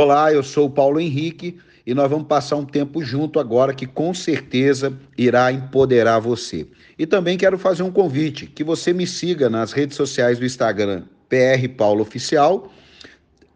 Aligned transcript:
Olá, 0.00 0.32
eu 0.32 0.44
sou 0.44 0.66
o 0.66 0.70
Paulo 0.70 1.00
Henrique 1.00 1.58
e 1.84 1.92
nós 1.92 2.08
vamos 2.08 2.28
passar 2.28 2.54
um 2.54 2.64
tempo 2.64 3.02
junto 3.02 3.40
agora 3.40 3.74
que 3.74 3.84
com 3.84 4.14
certeza 4.14 4.96
irá 5.18 5.50
empoderar 5.50 6.20
você. 6.20 6.68
E 6.96 7.04
também 7.04 7.36
quero 7.36 7.58
fazer 7.58 7.82
um 7.82 7.90
convite 7.90 8.46
que 8.46 8.62
você 8.62 8.92
me 8.92 9.08
siga 9.08 9.50
nas 9.50 9.72
redes 9.72 9.96
sociais 9.96 10.38
do 10.38 10.46
Instagram 10.46 11.02
PR 11.28 11.68
Paulo 11.76 12.02
Oficial, 12.02 12.70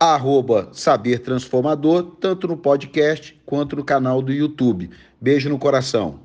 arroba 0.00 0.68
Saber 0.72 1.20
Transformador, 1.20 2.16
tanto 2.20 2.48
no 2.48 2.56
podcast 2.56 3.40
quanto 3.46 3.76
no 3.76 3.84
canal 3.84 4.20
do 4.20 4.32
YouTube. 4.32 4.90
Beijo 5.20 5.48
no 5.48 5.60
coração. 5.60 6.22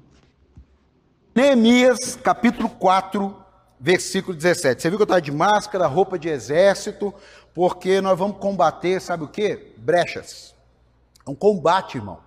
Neemias, 1.36 2.15
capítulo 2.15 2.70
4, 2.70 3.36
versículo 3.79 4.36
17. 4.36 4.81
Você 4.81 4.89
viu 4.89 4.97
que 4.97 5.04
eu 5.04 5.05
estava 5.05 5.21
de 5.21 5.31
máscara, 5.31 5.86
roupa 5.86 6.18
de 6.18 6.27
exército, 6.27 7.13
porque 7.57 8.01
nós 8.01 8.19
vamos 8.19 8.37
combater, 8.37 9.01
sabe 9.01 9.23
o 9.23 9.27
que? 9.27 9.73
Brechas. 9.77 10.54
É 11.25 11.29
um 11.32 11.33
combate, 11.33 11.97
irmão. 11.97 12.19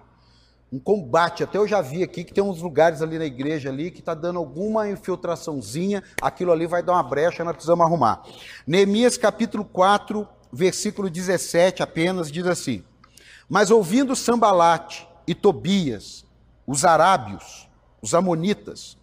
Um 0.72 0.80
combate. 0.80 1.44
Até 1.44 1.56
eu 1.56 1.68
já 1.68 1.80
vi 1.80 2.02
aqui 2.02 2.24
que 2.24 2.34
tem 2.34 2.42
uns 2.42 2.60
lugares 2.60 3.00
ali 3.00 3.16
na 3.16 3.26
igreja 3.26 3.68
ali 3.68 3.92
que 3.92 4.00
está 4.00 4.12
dando 4.12 4.40
alguma 4.40 4.90
infiltraçãozinha, 4.90 6.02
aquilo 6.20 6.50
ali 6.50 6.66
vai 6.66 6.82
dar 6.82 6.94
uma 6.94 7.02
brecha, 7.04 7.44
nós 7.44 7.52
precisamos 7.52 7.86
arrumar. 7.86 8.24
Neemias 8.66 9.16
capítulo 9.16 9.64
4, 9.64 10.26
versículo 10.52 11.08
17 11.08 11.80
apenas, 11.80 12.28
diz 12.28 12.44
assim: 12.44 12.82
Mas 13.48 13.70
ouvindo 13.70 14.16
Sambalate 14.16 15.06
e 15.28 15.34
Tobias, 15.34 16.24
os 16.66 16.84
arábios, 16.84 17.68
os 18.02 18.14
amonitas 18.14 18.98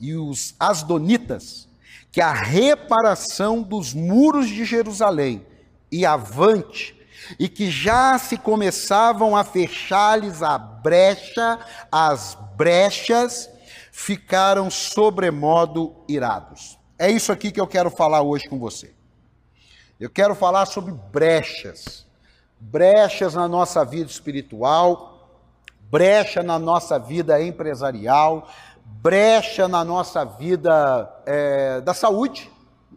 e 0.00 0.14
os 0.14 0.54
asdonitas, 0.58 1.68
que 2.10 2.22
a 2.22 2.32
reparação 2.32 3.60
dos 3.60 3.92
muros 3.92 4.48
de 4.48 4.64
Jerusalém 4.64 5.44
e 5.90 6.04
avante, 6.04 6.96
e 7.38 7.48
que 7.48 7.70
já 7.70 8.18
se 8.18 8.36
começavam 8.36 9.36
a 9.36 9.44
fechar-lhes 9.44 10.42
a 10.42 10.58
brecha, 10.58 11.58
as 11.90 12.36
brechas, 12.56 13.50
ficaram 13.90 14.70
sobremodo 14.70 15.96
irados. 16.08 16.78
É 16.98 17.10
isso 17.10 17.32
aqui 17.32 17.50
que 17.50 17.60
eu 17.60 17.66
quero 17.66 17.90
falar 17.90 18.22
hoje 18.22 18.48
com 18.48 18.58
você. 18.58 18.94
Eu 19.98 20.10
quero 20.10 20.34
falar 20.34 20.66
sobre 20.66 20.92
brechas. 20.92 22.06
Brechas 22.60 23.34
na 23.34 23.48
nossa 23.48 23.84
vida 23.84 24.10
espiritual, 24.10 25.40
brecha 25.90 26.42
na 26.42 26.58
nossa 26.58 26.98
vida 26.98 27.42
empresarial, 27.42 28.48
brecha 28.84 29.66
na 29.68 29.84
nossa 29.84 30.24
vida 30.24 31.10
é, 31.24 31.80
da 31.80 31.94
saúde. 31.94 32.50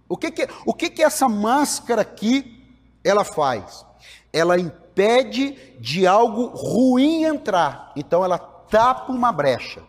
O 0.08 0.18
que 0.18 0.32
que, 0.32 0.48
o 0.66 0.74
que 0.74 0.90
que 0.90 1.04
essa 1.04 1.30
máscara 1.30 2.02
aqui 2.02 2.59
ela 3.04 3.24
faz? 3.24 3.86
Ela 4.32 4.60
impede 4.60 5.52
de 5.80 6.06
algo 6.06 6.48
ruim 6.48 7.24
entrar. 7.24 7.92
Então 7.96 8.24
ela 8.24 8.38
tapa 8.38 9.12
uma 9.12 9.32
brecha. 9.32 9.82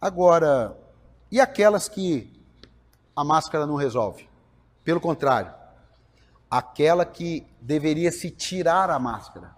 Agora, 0.00 0.76
e 1.30 1.40
aquelas 1.40 1.88
que 1.88 2.32
a 3.14 3.24
máscara 3.24 3.66
não 3.66 3.74
resolve? 3.74 4.28
Pelo 4.84 5.00
contrário, 5.00 5.52
aquela 6.50 7.04
que 7.04 7.46
deveria 7.60 8.10
se 8.10 8.30
tirar 8.30 8.90
a 8.90 8.98
máscara. 8.98 9.54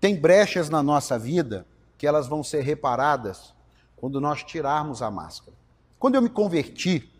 Tem 0.00 0.16
brechas 0.18 0.70
na 0.70 0.82
nossa 0.82 1.18
vida 1.18 1.66
que 1.98 2.06
elas 2.06 2.26
vão 2.26 2.42
ser 2.42 2.62
reparadas 2.62 3.54
quando 3.96 4.20
nós 4.20 4.42
tirarmos 4.42 5.02
a 5.02 5.10
máscara. 5.10 5.54
Quando 5.98 6.14
eu 6.14 6.22
me 6.22 6.30
converti, 6.30 7.12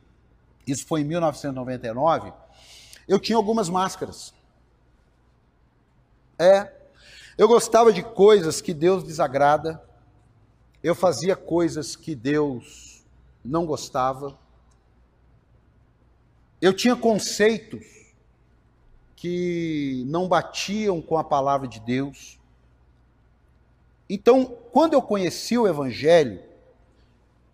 isso 0.67 0.87
foi 0.87 1.03
em 1.03 1.05
1999, 1.05 2.33
eu 3.07 3.19
tinha 3.19 3.37
algumas 3.37 3.69
máscaras. 3.69 4.33
É, 6.41 6.73
eu 7.37 7.47
gostava 7.47 7.93
de 7.93 8.03
coisas 8.03 8.63
que 8.63 8.73
Deus 8.73 9.05
desagrada, 9.05 9.79
eu 10.83 10.95
fazia 10.95 11.37
coisas 11.37 11.95
que 11.95 12.15
Deus 12.15 13.05
não 13.45 13.67
gostava, 13.67 14.39
eu 16.59 16.73
tinha 16.73 16.97
conceitos 16.97 17.85
que 19.15 20.03
não 20.07 20.27
batiam 20.27 21.03
com 21.03 21.19
a 21.19 21.25
palavra 21.25 21.69
de 21.69 21.79
Deus. 21.79 22.41
Então, 24.09 24.47
quando 24.73 24.95
eu 24.95 25.03
conheci 25.03 25.59
o 25.59 25.69
Evangelho, 25.69 26.43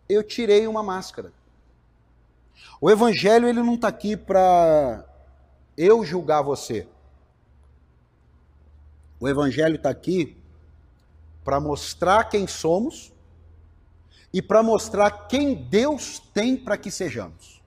eu 0.09 0.23
tirei 0.23 0.69
uma 0.69 0.85
máscara. 0.85 1.33
O 2.81 2.89
evangelho 2.89 3.49
ele 3.49 3.65
não 3.65 3.75
está 3.75 3.89
aqui 3.89 4.17
para 4.17 5.05
eu 5.77 6.05
julgar 6.05 6.43
você. 6.43 6.87
O 9.19 9.29
evangelho 9.29 9.77
está 9.77 9.91
aqui 9.91 10.37
para 11.45 11.61
mostrar 11.61 12.25
quem 12.25 12.47
somos 12.47 13.13
e 14.33 14.43
para 14.43 14.63
mostrar 14.63 15.11
quem 15.29 15.55
Deus 15.55 16.19
tem 16.35 16.57
para 16.57 16.77
que 16.77 16.91
sejamos. 16.91 17.63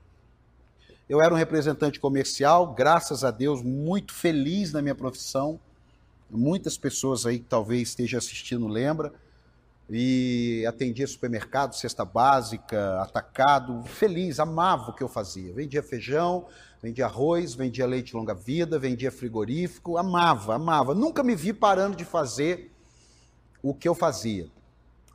Eu 1.08 1.20
era 1.20 1.34
um 1.34 1.36
representante 1.36 1.98
comercial, 1.98 2.72
graças 2.72 3.24
a 3.24 3.30
Deus, 3.30 3.62
muito 3.62 4.12
feliz 4.12 4.72
na 4.72 4.80
minha 4.80 4.94
profissão. 4.94 5.58
Muitas 6.30 6.78
pessoas 6.78 7.26
aí 7.26 7.40
que 7.40 7.46
talvez 7.46 7.88
estejam 7.88 8.18
assistindo 8.18 8.68
lembram 8.68 9.10
e 9.92 10.64
atendia 10.66 11.04
supermercado, 11.04 11.74
cesta 11.74 12.04
básica, 12.04 13.02
atacado, 13.02 13.82
feliz, 13.82 14.38
amava 14.38 14.90
o 14.90 14.94
que 14.94 15.02
eu 15.02 15.08
fazia. 15.08 15.52
Vendia 15.52 15.82
feijão, 15.82 16.46
vendia 16.80 17.06
arroz, 17.06 17.54
vendia 17.54 17.86
leite 17.86 18.14
longa-vida, 18.14 18.78
vendia 18.78 19.10
frigorífico, 19.10 19.96
amava, 19.96 20.54
amava. 20.54 20.94
Nunca 20.94 21.24
me 21.24 21.34
vi 21.34 21.52
parando 21.52 21.96
de 21.96 22.04
fazer 22.04 22.70
o 23.60 23.74
que 23.74 23.88
eu 23.88 23.94
fazia. 23.94 24.48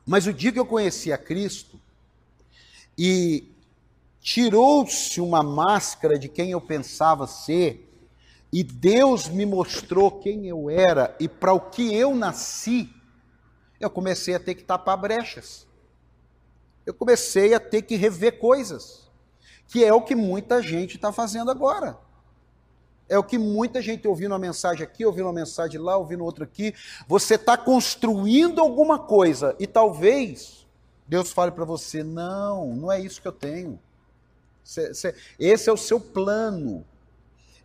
Mas 0.04 0.26
o 0.26 0.32
dia 0.32 0.52
que 0.52 0.60
eu 0.60 0.66
conheci 0.66 1.10
a 1.10 1.16
Cristo 1.16 1.80
e 2.98 3.50
tirou-se 4.20 5.20
uma 5.22 5.42
máscara 5.42 6.18
de 6.18 6.28
quem 6.28 6.50
eu 6.50 6.60
pensava 6.60 7.26
ser, 7.26 7.82
e 8.52 8.62
Deus 8.62 9.28
me 9.28 9.46
mostrou 9.46 10.10
quem 10.10 10.46
eu 10.46 10.68
era 10.68 11.16
e 11.18 11.28
para 11.28 11.52
o 11.52 11.60
que 11.60 11.94
eu 11.94 12.14
nasci, 12.14 12.90
eu 13.80 13.90
comecei 13.90 14.34
a 14.34 14.40
ter 14.40 14.54
que 14.54 14.64
tapar 14.64 14.96
brechas. 14.96 15.66
Eu 16.84 16.94
comecei 16.94 17.52
a 17.54 17.60
ter 17.60 17.82
que 17.82 17.96
rever 17.96 18.38
coisas, 18.38 19.10
que 19.68 19.84
é 19.84 19.92
o 19.92 20.02
que 20.02 20.14
muita 20.14 20.62
gente 20.62 20.96
está 20.96 21.12
fazendo 21.12 21.50
agora. 21.50 21.98
É 23.08 23.18
o 23.18 23.24
que 23.24 23.38
muita 23.38 23.80
gente 23.80 24.06
ouvindo 24.08 24.32
uma 24.32 24.38
mensagem 24.38 24.84
aqui, 24.84 25.04
ouvindo 25.04 25.26
uma 25.26 25.32
mensagem 25.32 25.80
lá, 25.80 25.96
ouvindo 25.96 26.24
outra 26.24 26.44
aqui. 26.44 26.74
Você 27.06 27.34
está 27.36 27.56
construindo 27.56 28.60
alguma 28.60 28.98
coisa 28.98 29.54
e 29.60 29.66
talvez 29.66 30.66
Deus 31.06 31.30
fale 31.32 31.52
para 31.52 31.64
você: 31.64 32.02
não, 32.02 32.74
não 32.74 32.90
é 32.90 33.00
isso 33.00 33.22
que 33.22 33.28
eu 33.28 33.32
tenho. 33.32 33.78
Esse 35.38 35.70
é 35.70 35.72
o 35.72 35.76
seu 35.76 36.00
plano. 36.00 36.84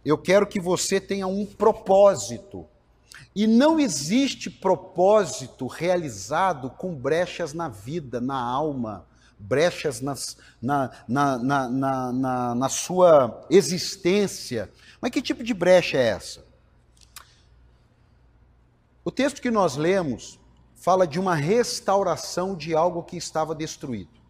Eu 0.06 0.18
quero 0.18 0.46
que 0.46 0.60
você 0.60 1.00
tenha 1.00 1.26
um 1.28 1.46
propósito. 1.46 2.68
E 3.36 3.48
não 3.48 3.80
existe 3.80 4.50
propósito 4.50 5.66
realizado 5.68 6.70
com 6.70 6.94
brechas 6.94 7.54
na 7.54 7.70
vida, 7.70 8.20
na 8.20 8.38
alma, 8.38 9.06
brechas 9.40 10.02
nas, 10.02 10.38
na, 10.62 10.92
na, 11.08 11.38
na, 11.38 12.12
na, 12.12 12.56
na 12.56 12.70
sua 12.70 13.46
existência. 13.50 14.70
Mas 15.00 15.12
que 15.12 15.22
tipo 15.22 15.44
de 15.44 15.54
brecha 15.54 15.98
é 15.98 16.08
essa? 16.08 16.46
O 19.04 19.10
texto 19.10 19.42
que 19.42 19.50
nós 19.50 19.78
lemos 19.78 20.40
fala 20.76 21.08
de 21.08 21.20
uma 21.20 21.36
restauração 21.36 22.56
de 22.56 22.76
algo 22.76 23.04
que 23.04 23.18
estava 23.18 23.56
destruído. 23.56 24.22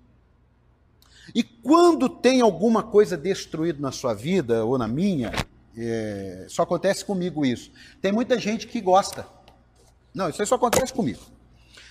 E 1.34 1.44
quando 1.44 2.10
tem 2.10 2.42
alguma 2.42 2.84
coisa 2.84 3.18
destruída 3.18 3.80
na 3.80 3.92
sua 3.92 4.14
vida 4.14 4.66
ou 4.66 4.78
na 4.78 4.88
minha, 4.88 5.32
é, 5.78 6.46
só 6.50 6.64
acontece 6.64 7.06
comigo 7.06 7.46
isso. 7.46 7.72
Tem 8.02 8.12
muita 8.12 8.38
gente 8.38 8.68
que 8.68 8.82
gosta. 8.82 9.26
Não, 10.14 10.30
isso 10.30 10.42
aí 10.42 10.48
só 10.48 10.56
acontece 10.56 10.94
comigo. 10.94 11.22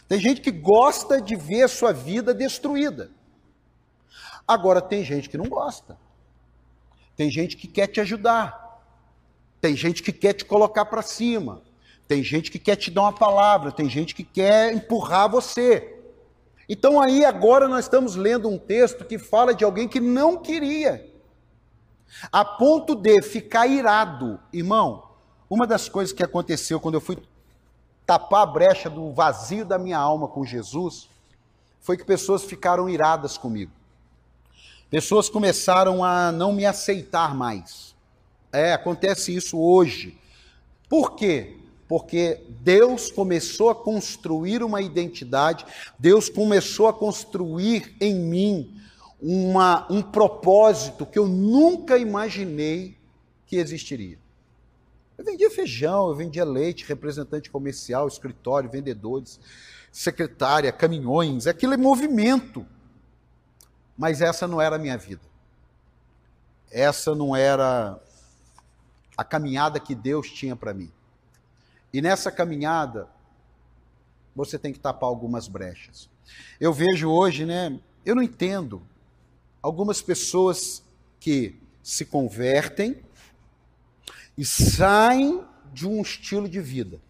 Tem 0.06 0.20
gente 0.20 0.40
que 0.40 0.50
gosta 0.50 1.20
de 1.20 1.36
ver 1.36 1.62
a 1.62 1.68
sua 1.68 1.92
vida 1.92 2.34
destruída. 2.34 3.10
Agora, 4.46 4.82
tem 4.82 5.04
gente 5.04 5.28
que 5.28 5.38
não 5.38 5.48
gosta. 5.48 5.96
Tem 7.16 7.30
gente 7.30 7.56
que 7.56 7.68
quer 7.68 7.86
te 7.86 8.00
ajudar. 8.00 8.80
Tem 9.60 9.76
gente 9.76 10.02
que 10.02 10.12
quer 10.12 10.32
te 10.32 10.44
colocar 10.44 10.84
para 10.84 11.02
cima. 11.02 11.62
Tem 12.08 12.24
gente 12.24 12.50
que 12.50 12.58
quer 12.58 12.76
te 12.76 12.90
dar 12.90 13.02
uma 13.02 13.14
palavra. 13.14 13.70
Tem 13.70 13.88
gente 13.88 14.14
que 14.14 14.24
quer 14.24 14.74
empurrar 14.74 15.30
você. 15.30 15.96
Então, 16.68 17.00
aí, 17.00 17.24
agora, 17.24 17.68
nós 17.68 17.84
estamos 17.84 18.16
lendo 18.16 18.48
um 18.48 18.58
texto 18.58 19.04
que 19.04 19.18
fala 19.18 19.54
de 19.54 19.64
alguém 19.64 19.88
que 19.88 20.00
não 20.00 20.36
queria 20.36 21.09
a 22.30 22.44
ponto 22.44 22.94
de 22.94 23.22
ficar 23.22 23.66
irado. 23.66 24.40
Irmão, 24.52 25.10
uma 25.48 25.66
das 25.66 25.88
coisas 25.88 26.12
que 26.12 26.22
aconteceu 26.22 26.80
quando 26.80 26.94
eu 26.94 27.00
fui 27.00 27.18
tapar 28.06 28.42
a 28.42 28.46
brecha 28.46 28.90
do 28.90 29.12
vazio 29.12 29.64
da 29.64 29.78
minha 29.78 29.98
alma 29.98 30.28
com 30.28 30.44
Jesus 30.44 31.08
foi 31.80 31.96
que 31.96 32.04
pessoas 32.04 32.44
ficaram 32.44 32.88
iradas 32.88 33.38
comigo. 33.38 33.72
Pessoas 34.90 35.28
começaram 35.28 36.04
a 36.04 36.32
não 36.32 36.52
me 36.52 36.66
aceitar 36.66 37.34
mais. 37.34 37.94
É, 38.52 38.72
acontece 38.72 39.34
isso 39.34 39.58
hoje. 39.58 40.18
Por 40.88 41.14
quê? 41.14 41.60
porque 41.90 42.40
Deus 42.60 43.10
começou 43.10 43.68
a 43.68 43.74
construir 43.74 44.62
uma 44.62 44.80
identidade, 44.80 45.66
Deus 45.98 46.28
começou 46.28 46.86
a 46.86 46.92
construir 46.92 47.96
em 48.00 48.14
mim 48.14 48.80
uma, 49.22 49.86
um 49.90 50.02
propósito 50.02 51.04
que 51.04 51.18
eu 51.18 51.28
nunca 51.28 51.98
imaginei 51.98 52.96
que 53.46 53.56
existiria. 53.56 54.18
Eu 55.18 55.24
vendia 55.24 55.50
feijão, 55.50 56.08
eu 56.08 56.14
vendia 56.14 56.44
leite, 56.44 56.86
representante 56.86 57.50
comercial, 57.50 58.08
escritório, 58.08 58.70
vendedores, 58.70 59.38
secretária, 59.92 60.72
caminhões, 60.72 61.46
aquilo 61.46 61.74
é 61.74 61.76
movimento. 61.76 62.66
Mas 63.98 64.22
essa 64.22 64.48
não 64.48 64.60
era 64.60 64.76
a 64.76 64.78
minha 64.78 64.96
vida. 64.96 65.20
Essa 66.70 67.14
não 67.14 67.36
era 67.36 68.00
a 69.16 69.24
caminhada 69.24 69.78
que 69.78 69.94
Deus 69.94 70.30
tinha 70.30 70.56
para 70.56 70.72
mim. 70.72 70.90
E 71.92 72.00
nessa 72.00 72.30
caminhada, 72.30 73.08
você 74.34 74.58
tem 74.58 74.72
que 74.72 74.78
tapar 74.78 75.08
algumas 75.08 75.48
brechas. 75.48 76.08
Eu 76.58 76.72
vejo 76.72 77.10
hoje, 77.10 77.44
né? 77.44 77.78
Eu 78.06 78.14
não 78.14 78.22
entendo 78.22 78.80
algumas 79.62 80.00
pessoas 80.00 80.82
que 81.18 81.54
se 81.82 82.04
convertem 82.04 83.02
e 84.36 84.44
saem 84.44 85.44
de 85.72 85.86
um 85.86 86.00
estilo 86.00 86.48
de 86.48 86.60
vida. 86.60 87.00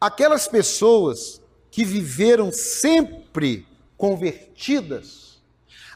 Aquelas 0.00 0.48
pessoas 0.48 1.40
que 1.70 1.84
viveram 1.84 2.52
sempre 2.52 3.66
convertidas, 3.96 5.40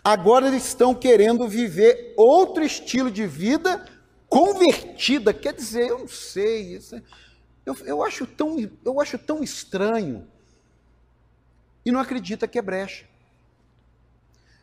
agora 0.03 0.55
estão 0.55 0.95
querendo 0.95 1.49
viver 1.49 2.15
outro 2.17 2.65
estilo 2.65 3.11
de 3.11 3.27
vida 3.27 3.85
convertida. 4.29 5.35
Quer 5.35 5.55
dizer, 5.55 5.89
eu 5.89 5.99
não 5.99 6.09
sei, 6.09 6.77
é, 6.77 7.03
eu, 7.65 7.77
eu, 7.85 8.03
acho, 8.03 8.27
tão, 8.27 8.57
eu 8.85 9.01
acho 9.01 9.19
tão 9.19 9.43
estranho. 9.43 10.27
E 11.85 11.93
não 11.93 12.01
acredita 12.01 12.49
que 12.49 12.59
é 12.59 12.63
brecha. 12.63 13.05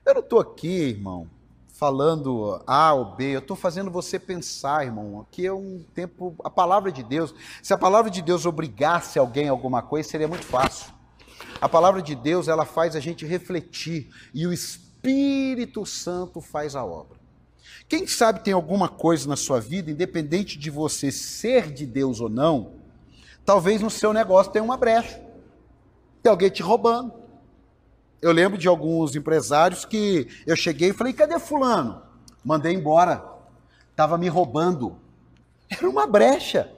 Eu 0.06 0.16
não 0.16 0.22
estou 0.22 0.40
aqui, 0.40 0.68
irmão, 0.68 1.30
falando 1.70 2.62
A 2.68 2.94
ou 2.94 3.16
B, 3.16 3.36
eu 3.36 3.40
estou 3.40 3.56
fazendo 3.56 3.90
você 3.90 4.20
pensar, 4.20 4.86
irmão. 4.86 5.22
Aqui 5.22 5.46
é 5.46 5.54
um 5.54 5.82
tempo, 5.94 6.36
a 6.44 6.50
palavra 6.50 6.92
de 6.92 7.02
Deus. 7.02 7.34
Se 7.62 7.74
a 7.74 7.78
palavra 7.78 8.12
de 8.12 8.22
Deus 8.22 8.46
obrigasse 8.46 9.18
alguém 9.18 9.48
a 9.48 9.52
alguma 9.52 9.82
coisa, 9.82 10.10
seria 10.10 10.28
muito 10.28 10.46
fácil. 10.46 10.94
A 11.62 11.70
palavra 11.70 12.02
de 12.02 12.16
Deus, 12.16 12.50
ela 12.50 12.66
faz 12.66 12.98
a 12.98 13.00
gente 13.00 13.26
refletir 13.26 14.10
e 14.34 14.46
o 14.46 14.52
Espírito 14.52 15.86
Santo 15.86 16.42
faz 16.42 16.76
a 16.76 16.84
obra. 16.84 17.18
Quem 17.88 18.06
sabe 18.06 18.44
tem 18.44 18.54
alguma 18.54 18.90
coisa 18.90 19.30
na 19.30 19.38
sua 19.38 19.62
vida, 19.62 19.90
independente 19.90 20.60
de 20.60 20.70
você 20.70 21.14
ser 21.14 21.72
de 21.72 21.86
Deus 21.86 22.20
ou 22.20 22.28
não, 22.28 22.74
talvez 23.46 23.82
no 23.82 23.90
seu 23.90 24.12
negócio 24.12 24.52
tenha 24.52 24.66
uma 24.66 24.76
brecha. 24.76 25.24
Tem 26.22 26.30
alguém 26.30 26.50
te 26.50 26.62
roubando 26.62 27.23
eu 28.24 28.32
lembro 28.32 28.58
de 28.58 28.70
alguns 28.70 29.16
empresários 29.16 29.84
que 29.84 30.28
eu 30.48 30.56
cheguei 30.56 30.90
e 30.90 30.94
falei: 30.94 31.12
cadê 31.12 31.38
Fulano? 31.38 32.02
Mandei 32.44 32.74
embora. 32.74 33.24
Estava 33.92 34.18
me 34.18 34.30
roubando. 34.30 34.98
Era 35.70 35.88
uma 35.90 36.08
brecha. 36.08 36.72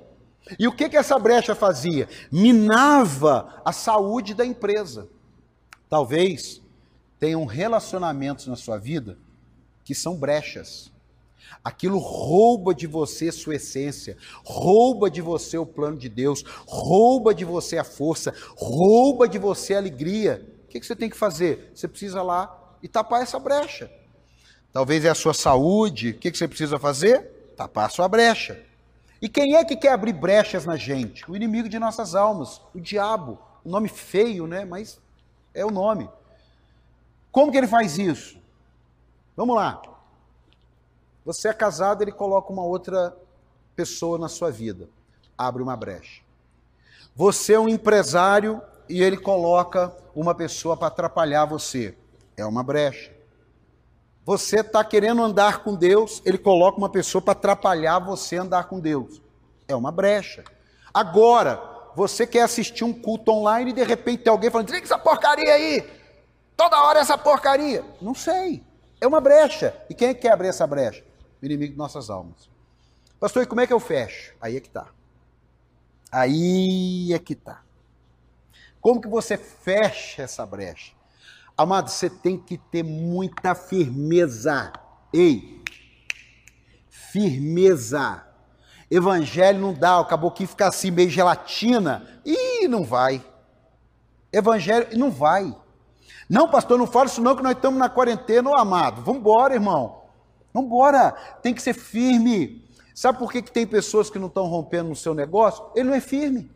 E 0.59 0.67
o 0.67 0.71
que, 0.71 0.89
que 0.89 0.97
essa 0.97 1.17
brecha 1.17 1.55
fazia? 1.55 2.09
Minava 2.31 3.61
a 3.63 3.71
saúde 3.71 4.33
da 4.33 4.45
empresa. 4.45 5.07
Talvez 5.87 6.61
tenham 7.19 7.45
relacionamentos 7.45 8.47
na 8.47 8.55
sua 8.55 8.77
vida 8.77 9.17
que 9.83 9.93
são 9.93 10.15
brechas. 10.15 10.91
Aquilo 11.63 11.99
rouba 11.99 12.73
de 12.73 12.87
você 12.87 13.31
sua 13.31 13.55
essência, 13.55 14.17
rouba 14.43 15.09
de 15.11 15.21
você 15.21 15.57
o 15.57 15.65
plano 15.65 15.97
de 15.97 16.09
Deus, 16.09 16.43
rouba 16.65 17.33
de 17.33 17.45
você 17.45 17.77
a 17.77 17.83
força, 17.83 18.33
rouba 18.55 19.27
de 19.27 19.37
você 19.37 19.75
a 19.75 19.77
alegria 19.77 20.54
que, 20.75 20.79
que 20.81 20.85
você 20.85 20.95
tem 20.95 21.09
que 21.09 21.15
fazer? 21.15 21.71
Você 21.73 21.87
precisa 21.87 22.21
lá 22.21 22.53
e 22.83 22.87
tapar 22.87 23.21
essa 23.21 23.39
brecha. 23.39 23.89
Talvez 24.73 25.05
é 25.05 25.09
a 25.09 25.15
sua 25.15 25.33
saúde. 25.33 26.09
O 26.09 26.17
que, 26.17 26.35
você 26.35 26.47
precisa 26.47 26.77
fazer? 26.77 27.53
Tapar 27.55 27.85
a 27.85 27.89
sua 27.89 28.07
brecha. 28.09 28.61
E 29.21 29.29
quem 29.29 29.55
é 29.55 29.63
que 29.63 29.77
quer 29.77 29.93
abrir 29.93 30.11
brechas 30.11 30.65
na 30.65 30.75
gente? 30.75 31.29
O 31.31 31.35
inimigo 31.35 31.69
de 31.69 31.79
nossas 31.79 32.13
almas, 32.13 32.61
o 32.73 32.79
diabo. 32.79 33.39
O 33.63 33.69
nome 33.69 33.87
feio, 33.87 34.45
né? 34.45 34.65
Mas 34.65 34.99
é 35.53 35.65
o 35.65 35.71
nome. 35.71 36.09
Como 37.31 37.51
que 37.51 37.57
ele 37.57 37.67
faz 37.67 37.97
isso? 37.97 38.37
Vamos 39.35 39.55
lá. 39.55 39.81
Você 41.23 41.47
é 41.47 41.53
casado, 41.53 42.01
ele 42.01 42.11
coloca 42.11 42.51
uma 42.51 42.63
outra 42.63 43.15
pessoa 43.75 44.17
na 44.17 44.27
sua 44.27 44.51
vida. 44.51 44.89
Abre 45.37 45.63
uma 45.63 45.75
brecha. 45.75 46.21
Você 47.15 47.53
é 47.53 47.59
um 47.59 47.69
empresário, 47.69 48.61
e 48.87 49.01
ele 49.01 49.17
coloca 49.17 49.95
uma 50.15 50.33
pessoa 50.33 50.77
para 50.77 50.87
atrapalhar 50.87 51.45
você. 51.45 51.95
É 52.37 52.45
uma 52.45 52.63
brecha. 52.63 53.13
Você 54.25 54.61
está 54.61 54.83
querendo 54.83 55.21
andar 55.21 55.59
com 55.59 55.75
Deus, 55.75 56.21
ele 56.25 56.37
coloca 56.37 56.77
uma 56.77 56.89
pessoa 56.89 57.21
para 57.21 57.33
atrapalhar 57.33 57.99
você 57.99 58.37
andar 58.37 58.63
com 58.63 58.79
Deus. 58.79 59.21
É 59.67 59.75
uma 59.75 59.91
brecha. 59.91 60.43
Agora, 60.91 61.61
você 61.95 62.25
quer 62.25 62.41
assistir 62.41 62.83
um 62.83 62.93
culto 62.93 63.31
online 63.31 63.71
e 63.71 63.73
de 63.73 63.83
repente 63.83 64.23
tem 64.23 64.31
alguém 64.31 64.49
falando: 64.49 64.67
desliga 64.67 64.85
essa 64.85 64.97
porcaria 64.97 65.53
aí! 65.53 65.87
Toda 66.57 66.81
hora 66.81 66.99
essa 66.99 67.17
porcaria! 67.17 67.83
Não 68.01 68.15
sei. 68.15 68.63
É 68.99 69.05
uma 69.05 69.21
brecha. 69.21 69.75
E 69.89 69.93
quem 69.93 70.09
é 70.09 70.13
que 70.13 70.21
quer 70.21 70.31
abrir 70.31 70.47
essa 70.47 70.65
brecha? 70.65 71.03
O 71.41 71.45
inimigo 71.45 71.73
de 71.73 71.77
nossas 71.77 72.09
almas. 72.09 72.49
Pastor, 73.19 73.43
e 73.43 73.45
como 73.45 73.61
é 73.61 73.67
que 73.67 73.73
eu 73.73 73.79
fecho? 73.79 74.33
Aí 74.41 74.57
é 74.57 74.59
que 74.59 74.67
está. 74.67 74.87
Aí 76.11 77.13
é 77.13 77.19
que 77.19 77.33
está. 77.33 77.64
Como 78.85 79.01
que 79.01 79.07
você 79.07 79.35
fecha 79.35 80.21
essa 80.21 80.45
brecha? 80.45 80.93
Amado, 81.57 81.89
você 81.89 82.07
tem 82.07 82.37
que 82.37 82.55
ter 82.55 82.83
muita 82.83 83.55
firmeza. 83.55 84.71
Ei, 85.11 85.59
firmeza. 86.87 88.23
Evangelho 88.91 89.59
não 89.59 89.73
dá, 89.73 89.99
o 89.99 90.05
caboclo 90.05 90.45
fica 90.45 90.67
assim, 90.67 90.91
meio 90.91 91.09
gelatina. 91.09 92.21
Ih, 92.23 92.67
não 92.67 92.85
vai. 92.85 93.25
Evangelho 94.31 94.95
não 94.95 95.09
vai. 95.09 95.51
Não, 96.29 96.47
pastor, 96.47 96.77
não 96.77 96.85
fala 96.85 97.07
isso 97.07 97.23
não, 97.23 97.35
que 97.35 97.41
nós 97.41 97.53
estamos 97.53 97.79
na 97.79 97.89
quarentena, 97.89 98.51
ô 98.51 98.55
amado. 98.55 99.01
Vamos 99.01 99.21
embora, 99.21 99.55
irmão. 99.55 100.03
Vamos 100.53 100.67
embora. 100.67 101.09
Tem 101.41 101.55
que 101.55 101.61
ser 101.63 101.73
firme. 101.73 102.63
Sabe 102.93 103.17
por 103.17 103.31
que, 103.31 103.41
que 103.41 103.51
tem 103.51 103.65
pessoas 103.65 104.11
que 104.11 104.19
não 104.19 104.27
estão 104.27 104.45
rompendo 104.45 104.89
no 104.89 104.95
seu 104.95 105.15
negócio? 105.15 105.65
Ele 105.75 105.89
não 105.89 105.95
é 105.95 105.99
firme. 105.99 106.53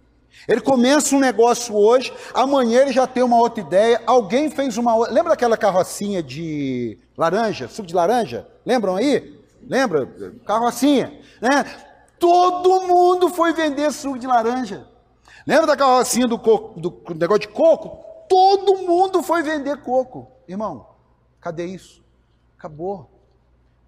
Ele 0.47 0.61
começa 0.61 1.15
um 1.15 1.19
negócio 1.19 1.75
hoje, 1.75 2.13
amanhã 2.33 2.81
ele 2.81 2.91
já 2.91 3.05
tem 3.05 3.23
uma 3.23 3.37
outra 3.37 3.61
ideia. 3.61 4.01
Alguém 4.05 4.49
fez 4.49 4.77
uma 4.77 4.95
outra. 4.95 5.13
Lembra 5.13 5.31
daquela 5.31 5.57
carrocinha 5.57 6.23
de 6.23 6.97
laranja, 7.17 7.67
suco 7.67 7.87
de 7.87 7.93
laranja? 7.93 8.47
Lembram 8.65 8.95
aí? 8.95 9.39
Lembra? 9.61 10.07
Carrocinha, 10.45 11.19
né? 11.41 11.65
Todo 12.17 12.81
mundo 12.81 13.29
foi 13.29 13.53
vender 13.53 13.91
suco 13.91 14.19
de 14.19 14.27
laranja. 14.27 14.87
Lembra 15.45 15.67
da 15.67 15.77
carrocinha 15.77 16.27
do, 16.27 16.37
do 16.37 17.01
negócio 17.15 17.41
de 17.41 17.47
coco? 17.47 18.03
Todo 18.27 18.77
mundo 18.77 19.23
foi 19.23 19.41
vender 19.41 19.77
coco. 19.77 20.31
Irmão, 20.47 20.87
cadê 21.41 21.65
isso? 21.65 22.03
Acabou. 22.57 23.09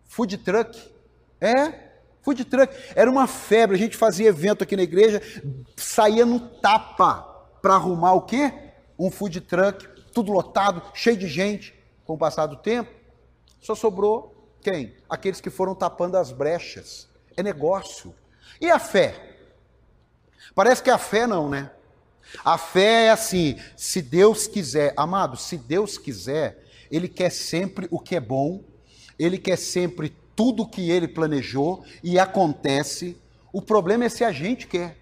Food 0.06 0.38
truck. 0.38 0.92
É, 1.40 1.91
Food 2.22 2.46
truck 2.46 2.74
era 2.96 3.10
uma 3.10 3.28
febre, 3.28 3.76
a 3.76 3.80
gente 3.80 3.98
fazia 3.98 4.30
evento 4.30 4.64
aqui 4.64 4.76
na 4.76 4.84
igreja, 4.84 5.22
saía 5.76 6.26
no 6.26 6.40
tapa 6.40 7.24
para 7.62 7.76
arrumar 7.76 8.14
o 8.14 8.22
quê? 8.22 8.54
Um 8.98 9.10
food 9.10 9.42
truck, 9.42 9.88
tudo 10.14 10.32
lotado, 10.32 10.82
cheio 10.94 11.18
de 11.18 11.28
gente. 11.28 11.80
Com 12.06 12.14
o 12.14 12.18
passar 12.18 12.48
do 12.48 12.58
tempo, 12.58 12.92
só 13.60 13.74
sobrou 13.74 14.58
quem? 14.62 14.96
Aqueles 15.10 15.40
que 15.40 15.50
foram 15.50 15.74
tapando 15.74 16.18
as 16.18 16.32
brechas. 16.32 17.08
É 17.38 17.44
negócio. 17.44 18.14
E 18.60 18.70
a 18.70 18.80
fé? 18.80 19.38
Parece 20.54 20.84
que 20.84 20.90
a 20.90 20.98
fé 20.98 21.26
não, 21.26 21.50
né? 21.50 21.72
A 22.44 22.58
fé 22.58 23.06
é 23.06 23.10
assim, 23.10 23.58
se 23.76 24.02
Deus 24.02 24.48
quiser, 24.48 24.94
amado, 24.96 25.38
se 25.38 25.58
Deus 25.58 25.98
quiser, 25.98 26.64
Ele 26.92 27.08
quer 27.08 27.32
sempre 27.32 27.88
o 27.90 28.00
que 28.00 28.16
é 28.16 28.20
bom, 28.20 28.64
Ele 29.18 29.38
quer 29.38 29.58
sempre 29.58 30.16
tudo 30.42 30.68
que 30.68 30.90
ele 30.90 31.08
planejou 31.08 31.86
e 32.04 32.18
acontece. 32.18 33.16
O 33.54 33.62
problema 33.62 34.06
é 34.06 34.10
se 34.10 34.24
a 34.24 34.32
gente 34.32 34.66
quer. 34.66 34.98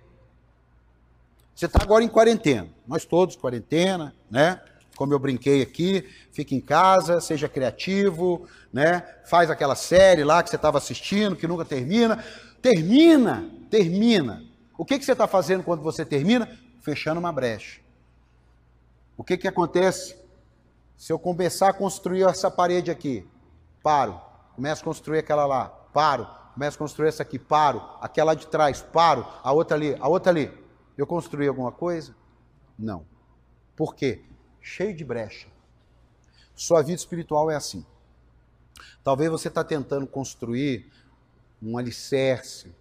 Você 1.55 1.65
está 1.65 1.81
agora 1.81 2.03
em 2.03 2.09
quarentena, 2.09 2.67
nós 2.85 3.05
todos 3.05 3.37
quarentena, 3.37 4.13
né? 4.29 4.61
Como 4.97 5.13
eu 5.13 5.19
brinquei 5.19 5.61
aqui, 5.61 6.05
fique 6.33 6.53
em 6.53 6.59
casa, 6.59 7.21
seja 7.21 7.47
criativo, 7.47 8.49
né? 8.73 9.01
Faz 9.23 9.49
aquela 9.49 9.75
série 9.75 10.25
lá 10.25 10.43
que 10.43 10.49
você 10.49 10.57
estava 10.57 10.77
assistindo, 10.77 11.37
que 11.37 11.47
nunca 11.47 11.63
termina. 11.63 12.21
Termina, 12.61 13.49
termina. 13.69 14.43
O 14.77 14.83
que, 14.83 14.99
que 14.99 15.05
você 15.05 15.13
está 15.13 15.25
fazendo 15.25 15.63
quando 15.63 15.81
você 15.81 16.03
termina? 16.03 16.49
Fechando 16.81 17.17
uma 17.17 17.31
brecha. 17.31 17.79
O 19.15 19.23
que, 19.23 19.37
que 19.37 19.47
acontece? 19.47 20.17
Se 20.97 21.13
eu 21.13 21.17
começar 21.17 21.69
a 21.69 21.73
construir 21.73 22.23
essa 22.23 22.51
parede 22.51 22.91
aqui, 22.91 23.25
paro 23.81 24.27
Começo 24.59 24.81
a 24.81 24.83
construir 24.83 25.19
aquela 25.19 25.45
lá, 25.45 25.69
paro, 25.69 26.27
começo 26.53 26.75
a 26.75 26.79
construir 26.79 27.07
essa 27.07 27.23
aqui, 27.23 27.39
paro. 27.39 27.81
Aquela 28.01 28.33
de 28.33 28.45
trás, 28.45 28.81
paro. 28.81 29.25
A 29.41 29.53
outra 29.53 29.77
ali, 29.77 29.95
a 29.97 30.09
outra 30.09 30.33
ali. 30.33 30.51
Eu 30.97 31.07
construí 31.07 31.47
alguma 31.47 31.71
coisa? 31.71 32.13
Não. 32.77 33.05
Por 33.73 33.95
quê? 33.95 34.21
Cheio 34.59 34.93
de 34.93 35.05
brecha. 35.05 35.47
Sua 36.53 36.81
vida 36.81 36.99
espiritual 36.99 37.49
é 37.49 37.55
assim. 37.55 37.85
Talvez 39.01 39.31
você 39.31 39.47
está 39.47 39.63
tentando 39.63 40.05
construir 40.05 40.91
um 41.63 41.77
alicerce, 41.77 42.75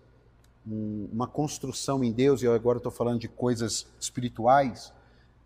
um, 0.66 1.08
uma 1.12 1.28
construção 1.28 2.02
em 2.02 2.10
Deus, 2.10 2.42
e 2.42 2.46
eu 2.46 2.54
agora 2.54 2.78
estou 2.78 2.90
falando 2.90 3.20
de 3.20 3.28
coisas 3.28 3.86
espirituais, 4.00 4.92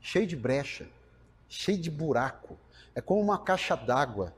cheio 0.00 0.26
de 0.26 0.34
brecha, 0.34 0.88
cheio 1.46 1.76
de 1.76 1.90
buraco. 1.90 2.58
É 2.94 3.02
como 3.02 3.20
uma 3.20 3.38
caixa 3.38 3.76
d'água. 3.76 4.34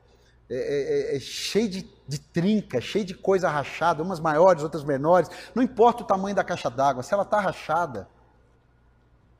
É, 0.50 0.54
é, 0.54 1.14
é, 1.14 1.16
é, 1.16 1.20
cheio 1.20 1.68
de, 1.68 1.88
de 2.06 2.18
trinca, 2.18 2.80
cheio 2.80 3.04
de 3.04 3.14
coisa 3.14 3.48
rachada, 3.48 4.02
umas 4.02 4.20
maiores, 4.20 4.62
outras 4.62 4.84
menores. 4.84 5.30
Não 5.54 5.62
importa 5.62 6.02
o 6.02 6.06
tamanho 6.06 6.36
da 6.36 6.44
caixa 6.44 6.68
d'água, 6.68 7.02
se 7.02 7.14
ela 7.14 7.22
está 7.22 7.40
rachada, 7.40 8.08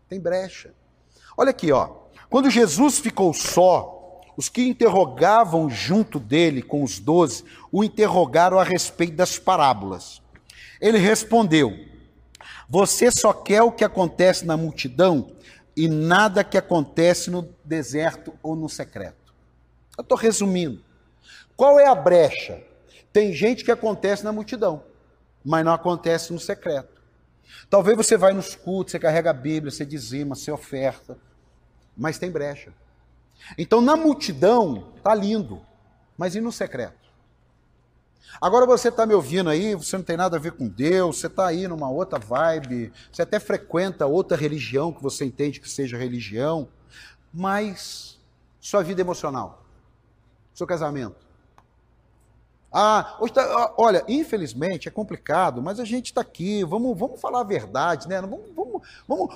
tem 0.09 0.19
brecha. 0.19 0.73
Olha 1.37 1.51
aqui, 1.51 1.71
ó. 1.73 2.05
Quando 2.31 2.51
Jesus 2.51 2.99
ficou 2.99 3.35
só, 3.35 4.23
os 4.37 4.49
que 4.49 4.67
interrogavam 4.67 5.69
junto 5.71 6.19
dele 6.19 6.63
com 6.63 6.83
os 6.83 6.99
doze 6.99 7.45
o 7.71 7.85
interrogaram 7.85 8.59
a 8.59 8.65
respeito 8.65 9.15
das 9.15 9.39
parábolas. 9.39 10.23
Ele 10.81 10.99
respondeu: 10.99 11.73
Você 12.69 13.11
só 13.11 13.33
quer 13.33 13.63
o 13.63 13.73
que 13.73 13.85
acontece 13.85 14.45
na 14.45 14.57
multidão 14.57 15.33
e 15.77 15.89
nada 15.89 16.43
que 16.43 16.57
acontece 16.57 17.31
no 17.31 17.49
deserto 17.65 18.33
ou 18.43 18.57
no 18.57 18.69
secreto. 18.69 19.35
Eu 19.97 20.03
estou 20.03 20.17
resumindo. 20.17 20.83
Qual 21.57 21.79
é 21.79 21.87
a 21.87 21.95
brecha? 21.95 22.63
Tem 23.13 23.33
gente 23.33 23.65
que 23.65 23.71
acontece 23.71 24.25
na 24.25 24.33
multidão, 24.33 24.85
mas 25.45 25.65
não 25.65 25.73
acontece 25.73 26.33
no 26.33 26.41
secreto. 26.41 27.03
Talvez 27.71 27.97
você 27.97 28.17
vai 28.17 28.33
nos 28.33 28.55
cultos, 28.55 28.93
você 28.93 28.99
carrega 28.99 29.31
a 29.31 29.35
Bíblia, 29.35 29.71
você 29.71 29.85
dizima, 29.85 30.35
você 30.35 30.51
oferta, 30.51 31.17
mas 31.97 32.19
tem 32.19 32.31
brecha. 32.31 32.73
Então 33.57 33.81
na 33.81 33.97
multidão 33.97 34.93
tá 35.03 35.15
lindo, 35.15 35.65
mas 36.17 36.35
e 36.35 36.41
no 36.41 36.51
secreto? 36.51 37.05
Agora 38.41 38.67
você 38.67 38.89
está 38.89 39.07
me 39.07 39.15
ouvindo 39.15 39.49
aí, 39.49 39.75
você 39.75 39.97
não 39.97 40.05
tem 40.05 40.17
nada 40.17 40.37
a 40.37 40.41
ver 40.41 40.53
com 40.53 40.67
Deus, 40.67 41.19
você 41.19 41.29
está 41.29 41.47
aí 41.47 41.69
numa 41.69 41.89
outra 41.89 42.19
vibe, 42.19 42.93
você 43.13 43.23
até 43.23 43.39
frequenta 43.39 44.07
outra 44.07 44.37
religião 44.37 44.93
que 44.93 45.03
você 45.03 45.25
entende 45.25 45.61
que 45.61 45.71
seja 45.71 45.97
religião, 45.97 46.69
mas 47.33 48.19
sua 48.61 48.83
vida 48.83 49.01
emocional, 49.01 49.65
seu 50.53 50.67
casamento, 50.67 51.24
ah, 52.77 53.17
olha, 53.79 54.05
infelizmente 54.09 54.89
é 54.89 54.91
complicado, 54.91 55.63
mas 55.63 55.79
a 55.79 55.85
gente 55.85 56.07
está 56.07 56.23
aqui, 56.23 56.65
vamos, 56.65 56.99
vamos 56.99 57.21
falar 57.21 57.43
a 57.43 57.45
verdade, 57.45 58.09
né? 58.09 58.21
Vamos, 58.21 58.41
vamos, 58.53 58.83
vamos 59.07 59.35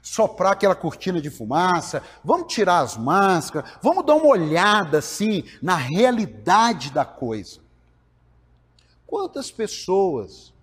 soprar 0.00 0.52
aquela 0.52 0.76
cortina 0.76 1.20
de 1.20 1.30
fumaça, 1.30 2.00
vamos 2.22 2.52
tirar 2.52 2.78
as 2.78 2.96
máscaras, 2.96 3.72
vamos 3.82 4.06
dar 4.06 4.14
uma 4.14 4.28
olhada 4.28 4.98
assim 4.98 5.42
na 5.60 5.74
realidade 5.74 6.92
da 6.92 7.04
coisa. 7.04 7.58
Quantas 9.04 9.50
pessoas 9.50 10.54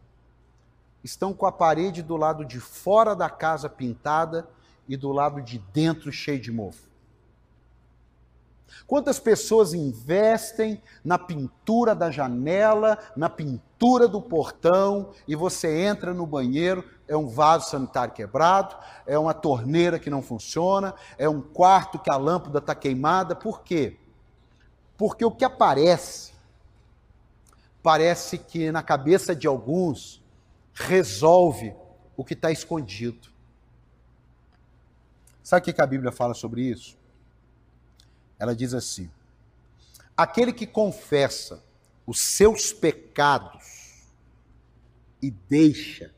estão 1.04 1.34
com 1.34 1.46
a 1.46 1.52
parede 1.52 2.02
do 2.02 2.16
lado 2.16 2.46
de 2.46 2.62
fora 2.62 3.14
da 3.14 3.30
casa 3.30 3.68
pintada 3.68 4.48
e 4.88 4.96
do 4.96 5.12
lado 5.12 5.42
de 5.42 5.60
dentro 5.74 6.10
cheio 6.10 6.40
de 6.40 6.54
mofo? 6.54 6.87
Quantas 8.86 9.20
pessoas 9.20 9.74
investem 9.74 10.82
na 11.04 11.18
pintura 11.18 11.96
da 11.96 12.12
janela, 12.12 12.98
na 13.16 13.30
pintura 13.30 14.08
do 14.08 14.22
portão, 14.22 15.12
e 15.28 15.36
você 15.36 15.84
entra 15.84 16.14
no 16.14 16.26
banheiro, 16.26 16.84
é 17.08 17.16
um 17.16 17.28
vaso 17.28 17.70
sanitário 17.70 18.14
quebrado, 18.14 18.76
é 19.06 19.18
uma 19.18 19.34
torneira 19.34 20.00
que 20.00 20.10
não 20.10 20.22
funciona, 20.22 20.94
é 21.18 21.28
um 21.28 21.42
quarto 21.42 22.00
que 22.00 22.12
a 22.12 22.18
lâmpada 22.18 22.60
está 22.60 22.76
queimada. 22.76 23.36
Por 23.36 23.62
quê? 23.62 23.98
Porque 24.98 25.24
o 25.24 25.32
que 25.32 25.46
aparece, 25.46 26.34
parece 27.82 28.38
que 28.38 28.72
na 28.72 28.84
cabeça 28.84 29.36
de 29.36 29.48
alguns 29.48 30.22
resolve 30.74 31.74
o 32.16 32.24
que 32.24 32.34
está 32.34 32.52
escondido. 32.52 33.30
Sabe 35.44 35.72
o 35.72 35.74
que 35.74 35.82
a 35.82 35.86
Bíblia 35.86 36.12
fala 36.12 36.34
sobre 36.34 36.62
isso? 36.62 36.98
Ela 38.40 38.56
diz 38.56 38.74
assim: 38.74 39.10
aquele 40.16 40.54
que 40.54 40.66
confessa 40.66 41.64
os 42.06 42.20
seus 42.22 42.72
pecados 42.72 44.04
e 45.22 45.32
deixa, 45.32 46.12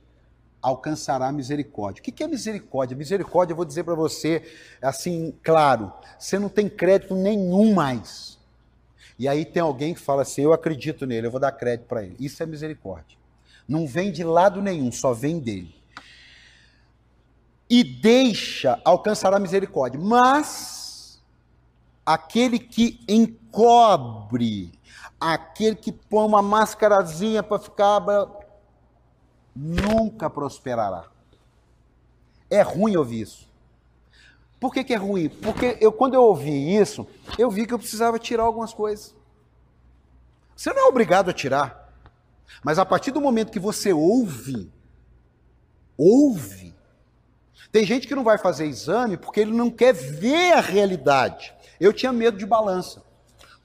alcançará 0.61 1.31
misericórdia. 1.31 2.01
O 2.01 2.03
que 2.03 2.23
é 2.23 2.27
misericórdia? 2.27 2.95
Misericórdia, 2.95 3.53
eu 3.53 3.57
vou 3.57 3.65
dizer 3.65 3.83
para 3.83 3.95
você, 3.95 4.43
assim, 4.81 5.33
claro, 5.41 5.91
você 6.17 6.37
não 6.37 6.49
tem 6.49 6.69
crédito 6.69 7.15
nenhum 7.15 7.73
mais. 7.73 8.37
E 9.17 9.27
aí 9.27 9.43
tem 9.43 9.61
alguém 9.61 9.93
que 9.93 9.99
fala 9.99 10.21
assim: 10.21 10.41
eu 10.41 10.53
acredito 10.53 11.05
nele, 11.05 11.27
eu 11.27 11.31
vou 11.31 11.39
dar 11.39 11.51
crédito 11.51 11.87
para 11.87 12.03
ele. 12.03 12.15
Isso 12.19 12.41
é 12.41 12.45
misericórdia. 12.45 13.17
Não 13.67 13.85
vem 13.85 14.11
de 14.11 14.23
lado 14.23 14.61
nenhum, 14.61 14.91
só 14.91 15.13
vem 15.13 15.39
dele. 15.39 15.75
E 17.69 17.83
deixa, 17.83 18.81
alcançará 18.83 19.37
misericórdia. 19.37 19.99
Mas 19.99 20.78
aquele 22.09 22.57
que 22.57 22.99
encobre, 23.07 24.71
aquele 25.19 25.75
que 25.75 25.91
põe 25.91 26.25
uma 26.25 26.41
máscarazinha 26.41 27.43
para 27.43 27.59
ficar. 27.59 28.01
nunca 29.55 30.27
prosperará. 30.27 31.05
É 32.49 32.63
ruim 32.63 32.95
ouvir 32.95 33.21
isso. 33.21 33.47
Por 34.59 34.73
que, 34.73 34.83
que 34.83 34.93
é 34.93 34.97
ruim? 34.97 35.29
Porque 35.29 35.77
eu, 35.79 35.91
quando 35.91 36.15
eu 36.15 36.23
ouvi 36.23 36.75
isso, 36.75 37.05
eu 37.37 37.51
vi 37.51 37.67
que 37.67 37.73
eu 37.75 37.79
precisava 37.79 38.17
tirar 38.17 38.43
algumas 38.43 38.73
coisas. 38.73 39.15
Você 40.55 40.73
não 40.73 40.87
é 40.87 40.89
obrigado 40.89 41.29
a 41.29 41.33
tirar. 41.33 41.93
Mas 42.63 42.79
a 42.79 42.85
partir 42.85 43.11
do 43.11 43.21
momento 43.21 43.51
que 43.51 43.59
você 43.59 43.93
ouve, 43.93 44.71
ouve. 45.95 46.73
Tem 47.71 47.85
gente 47.85 48.07
que 48.07 48.15
não 48.15 48.23
vai 48.23 48.39
fazer 48.39 48.65
exame 48.65 49.15
porque 49.15 49.41
ele 49.41 49.51
não 49.51 49.69
quer 49.69 49.93
ver 49.93 50.53
a 50.53 50.59
realidade. 50.59 51.53
Eu 51.79 51.93
tinha 51.93 52.11
medo 52.11 52.37
de 52.37 52.45
balança. 52.45 53.03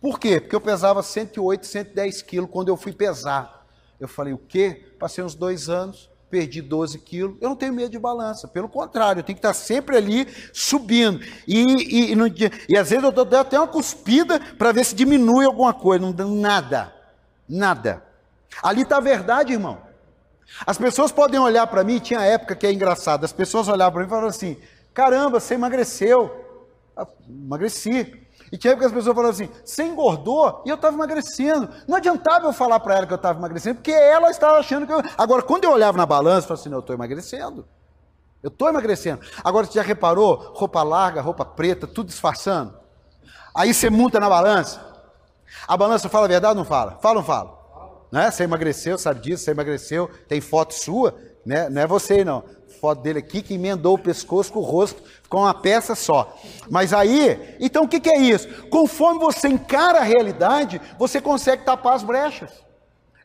Por 0.01 0.21
quê? 0.21 0.41
Porque 0.41 0.55
eu 0.55 0.61
pesava 0.61 1.03
108, 1.03 1.67
110 1.67 2.23
quilos 2.23 2.51
quando 2.51 2.69
eu 2.69 2.77
fui 2.77 2.93
pesar. 2.93 3.67
Eu 3.99 4.07
falei, 4.07 4.33
o 4.33 4.39
quê? 4.39 4.93
Passei 4.99 5.25
uns 5.25 5.35
dois 5.35 5.69
anos, 5.69 6.11
perdi 6.29 6.61
12 6.61 6.99
quilos. 6.99 7.37
Eu 7.41 7.49
não 7.49 7.57
tenho 7.57 7.73
medo 7.73 7.91
de 7.91 7.99
balança. 7.99 8.47
Pelo 8.47 8.69
contrário, 8.69 9.21
eu 9.21 9.25
tenho 9.25 9.37
que 9.37 9.47
estar 9.47 9.55
sempre 9.55 9.97
ali 9.97 10.29
subindo. 10.53 11.25
E, 11.49 12.13
e, 12.13 12.13
e, 12.13 12.17
e 12.69 12.77
às 12.77 12.91
vezes 12.91 13.03
eu 13.03 13.11
dou 13.11 13.27
até 13.39 13.59
uma 13.59 13.67
cuspida 13.67 14.39
para 14.59 14.73
ver 14.73 14.85
se 14.85 14.95
diminui 14.95 15.47
alguma 15.47 15.73
coisa. 15.73 16.05
Não 16.05 16.13
dá 16.13 16.25
nada. 16.25 16.93
Nada. 17.49 18.05
Ali 18.63 18.83
está 18.83 18.99
a 18.99 19.01
verdade, 19.01 19.53
irmão. 19.53 19.79
As 20.67 20.77
pessoas 20.77 21.11
podem 21.11 21.41
olhar 21.41 21.67
para 21.67 21.83
mim, 21.83 21.99
tinha 21.99 22.21
época 22.21 22.55
que 22.55 22.67
é 22.67 22.73
engraçado, 22.73 23.25
as 23.25 23.33
pessoas 23.33 23.67
olhavam 23.69 23.95
para 23.95 24.01
mim 24.03 24.07
e 24.07 24.11
falavam 24.11 24.29
assim: 24.29 24.57
caramba, 24.93 25.41
você 25.41 25.55
emagreceu. 25.55 26.44
Emagreci. 27.29 28.25
E 28.53 28.59
tinha 28.59 28.73
época 28.73 28.87
que 28.89 28.93
as 28.93 28.99
pessoas 28.99 29.17
falavam 29.17 29.31
assim: 29.31 29.49
você 29.65 29.85
engordou 29.85 30.63
e 30.65 30.69
eu 30.69 30.77
estava 30.77 30.95
emagrecendo. 30.95 31.69
Não 31.89 31.97
adiantava 31.97 32.47
eu 32.47 32.53
falar 32.53 32.79
para 32.81 32.97
ela 32.97 33.07
que 33.07 33.13
eu 33.13 33.17
estava 33.17 33.39
emagrecendo, 33.39 33.77
porque 33.77 33.91
ela 33.91 34.31
estava 34.31 34.59
achando 34.59 34.87
que 34.87 34.93
eu. 34.93 35.03
Agora, 35.19 35.43
quando 35.43 35.65
eu 35.65 35.73
olhava 35.73 35.97
na 35.97 36.07
balança, 36.07 36.45
eu 36.45 36.49
falava 36.49 36.61
assim: 36.61 36.69
não, 36.69 36.79
eu 36.79 36.81
estou 36.81 36.95
emagrecendo. 36.95 37.67
Eu 38.43 38.49
estou 38.49 38.69
emagrecendo. 38.69 39.21
Agora, 39.43 39.67
você 39.67 39.73
já 39.73 39.83
reparou? 39.83 40.53
Roupa 40.55 40.83
larga, 40.83 41.21
roupa 41.21 41.45
preta, 41.45 41.87
tudo 41.87 42.09
disfarçando. 42.09 42.75
Aí 43.55 43.73
você 43.73 43.89
monta 43.89 44.21
na 44.21 44.29
balança. 44.29 44.85
A 45.67 45.77
balança 45.77 46.09
fala 46.09 46.27
a 46.27 46.29
verdade 46.29 46.51
ou 46.51 46.57
não 46.57 46.65
fala? 46.65 46.99
Fala 47.01 47.17
ou 47.17 47.21
não 47.21 47.27
fala? 47.27 47.65
Né? 48.13 48.31
Você 48.31 48.45
emagreceu, 48.45 48.99
sabe 48.99 49.21
disso, 49.21 49.45
você 49.45 49.53
emagreceu, 49.53 50.11
tem 50.29 50.41
foto 50.41 50.75
sua, 50.75 51.15
né? 51.45 51.69
não 51.69 51.83
é 51.83 51.87
você 51.87 52.25
não 52.25 52.45
foto 52.85 53.01
dele 53.01 53.21
aqui, 53.21 53.41
que 53.41 53.55
emendou 53.55 53.95
o 53.95 53.99
pescoço 53.99 54.53
com 54.53 54.59
o 54.59 54.63
rosto, 54.63 55.03
ficou 55.23 55.41
uma 55.41 55.55
peça 55.55 55.95
só. 55.95 56.39
Mas 56.71 56.93
aí, 56.93 57.57
então 57.59 57.85
o 57.85 57.89
que, 57.89 57.99
que 57.99 58.11
é 58.11 58.21
isso? 58.21 58.47
Conforme 58.65 59.21
você 59.21 59.49
encara 59.49 60.01
a 60.01 60.03
realidade, 60.03 60.79
você 60.99 61.19
consegue 61.19 61.65
tapar 61.65 61.95
as 61.95 62.03
brechas. 62.03 62.51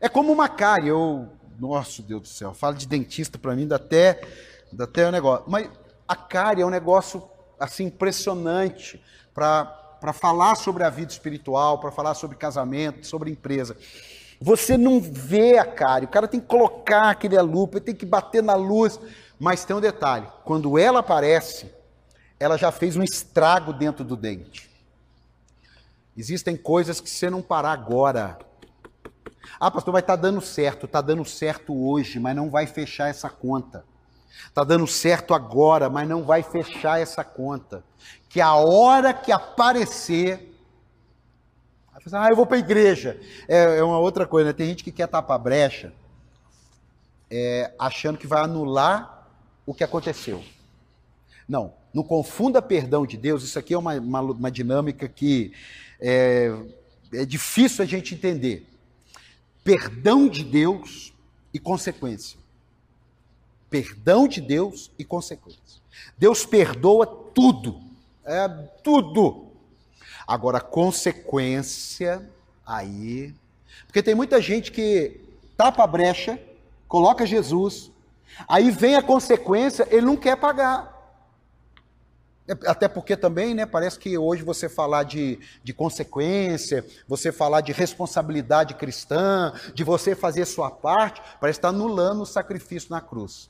É 0.00 0.08
como 0.08 0.32
uma 0.32 0.48
cárie. 0.48 0.88
Eu, 0.88 1.28
nossa 1.58 2.00
Deus 2.00 2.22
do 2.22 2.28
céu, 2.28 2.54
falo 2.54 2.74
de 2.74 2.88
dentista 2.88 3.38
para 3.38 3.54
mim, 3.54 3.68
dá 3.68 3.76
até, 3.76 4.22
dá 4.72 4.84
até 4.84 5.06
um 5.06 5.10
negócio. 5.10 5.44
Mas 5.46 5.68
a 6.08 6.16
cárie 6.16 6.62
é 6.62 6.66
um 6.66 6.70
negócio 6.70 7.22
assim 7.58 7.84
impressionante 7.84 8.98
para 9.34 10.14
falar 10.14 10.54
sobre 10.54 10.84
a 10.84 10.88
vida 10.88 11.12
espiritual, 11.12 11.78
para 11.78 11.90
falar 11.90 12.14
sobre 12.14 12.34
casamento, 12.34 13.06
sobre 13.06 13.30
empresa. 13.30 13.76
Você 14.40 14.78
não 14.78 14.98
vê 15.02 15.58
a 15.58 15.66
cárie, 15.66 16.06
o 16.06 16.10
cara 16.10 16.26
tem 16.26 16.40
que 16.40 16.46
colocar 16.46 17.10
aquele 17.10 17.38
lupa, 17.42 17.78
tem 17.78 17.94
que 17.94 18.06
bater 18.06 18.42
na 18.42 18.54
luz. 18.54 18.98
Mas 19.40 19.64
tem 19.64 19.74
um 19.74 19.80
detalhe: 19.80 20.28
quando 20.44 20.78
ela 20.78 21.00
aparece, 21.00 21.72
ela 22.38 22.58
já 22.58 22.70
fez 22.70 22.94
um 22.94 23.02
estrago 23.02 23.72
dentro 23.72 24.04
do 24.04 24.14
dente. 24.14 24.70
Existem 26.14 26.54
coisas 26.54 27.00
que 27.00 27.08
você 27.08 27.30
não 27.30 27.40
parar 27.40 27.72
agora, 27.72 28.38
Ah, 29.58 29.70
pastor, 29.70 29.92
vai 29.92 30.00
estar 30.00 30.16
tá 30.16 30.22
dando 30.22 30.40
certo. 30.42 30.84
Está 30.84 31.00
dando 31.00 31.24
certo 31.24 31.74
hoje, 31.74 32.20
mas 32.20 32.36
não 32.36 32.50
vai 32.50 32.66
fechar 32.66 33.08
essa 33.08 33.30
conta. 33.30 33.84
Está 34.46 34.62
dando 34.62 34.86
certo 34.86 35.32
agora, 35.32 35.88
mas 35.88 36.06
não 36.08 36.22
vai 36.22 36.42
fechar 36.42 37.00
essa 37.00 37.24
conta. 37.24 37.82
Que 38.28 38.40
a 38.40 38.54
hora 38.54 39.14
que 39.14 39.32
aparecer. 39.32 40.46
Ah, 42.12 42.28
eu 42.30 42.36
vou 42.36 42.46
para 42.46 42.56
a 42.56 42.60
igreja. 42.60 43.20
É, 43.48 43.78
é, 43.78 43.82
uma 43.82 43.98
outra 43.98 44.26
coisa, 44.26 44.48
né? 44.48 44.52
Tem 44.52 44.66
gente 44.66 44.84
que 44.84 44.92
quer 44.92 45.06
tapar 45.06 45.38
brecha, 45.38 45.92
é, 47.30 47.72
achando 47.78 48.18
que 48.18 48.26
vai 48.26 48.42
anular 48.42 49.19
o 49.70 49.74
que 49.74 49.84
aconteceu. 49.84 50.42
Não, 51.48 51.72
não 51.94 52.02
confunda 52.02 52.60
perdão 52.60 53.06
de 53.06 53.16
Deus. 53.16 53.44
Isso 53.44 53.56
aqui 53.56 53.72
é 53.72 53.78
uma, 53.78 53.94
uma, 54.00 54.20
uma 54.20 54.50
dinâmica 54.50 55.08
que 55.08 55.52
é, 56.00 56.52
é 57.12 57.24
difícil 57.24 57.84
a 57.84 57.86
gente 57.86 58.12
entender. 58.12 58.66
Perdão 59.62 60.28
de 60.28 60.42
Deus 60.42 61.14
e 61.54 61.60
consequência. 61.60 62.36
Perdão 63.70 64.26
de 64.26 64.40
Deus 64.40 64.90
e 64.98 65.04
consequência. 65.04 65.80
Deus 66.18 66.44
perdoa 66.44 67.06
tudo. 67.06 67.80
É 68.24 68.48
tudo. 68.82 69.52
Agora, 70.26 70.60
consequência, 70.60 72.28
aí. 72.66 73.32
Porque 73.86 74.02
tem 74.02 74.16
muita 74.16 74.42
gente 74.42 74.72
que 74.72 75.20
tapa 75.56 75.84
a 75.84 75.86
brecha, 75.86 76.42
coloca 76.88 77.24
Jesus, 77.24 77.92
aí 78.48 78.70
vem 78.70 78.96
a 78.96 79.02
consequência, 79.02 79.86
ele 79.90 80.06
não 80.06 80.16
quer 80.16 80.36
pagar. 80.36 81.00
É, 82.50 82.68
até 82.68 82.88
porque 82.88 83.16
também, 83.16 83.54
né, 83.54 83.64
parece 83.64 83.96
que 83.96 84.18
hoje 84.18 84.42
você 84.42 84.68
falar 84.68 85.04
de, 85.04 85.38
de 85.62 85.72
consequência, 85.72 86.84
você 87.06 87.30
falar 87.30 87.60
de 87.60 87.70
responsabilidade 87.70 88.74
cristã, 88.74 89.52
de 89.72 89.84
você 89.84 90.16
fazer 90.16 90.44
sua 90.46 90.68
parte, 90.68 91.22
parece 91.40 91.58
estar 91.58 91.68
anulando 91.68 92.22
o 92.22 92.26
sacrifício 92.26 92.90
na 92.90 93.00
cruz. 93.00 93.48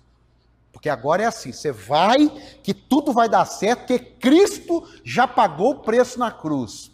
Porque 0.71 0.89
agora 0.91 1.23
é 1.23 1.27
assim, 1.27 1.51
você 1.51 1.73
vai, 1.73 2.29
que 2.63 2.75
tudo 2.75 3.13
vai 3.13 3.29
dar 3.29 3.47
certo, 3.47 3.81
porque 3.81 3.99
Cristo 3.99 4.87
já 5.03 5.27
pagou 5.27 5.71
o 5.73 5.79
preço 5.81 6.19
na 6.19 6.31
cruz. 6.31 6.93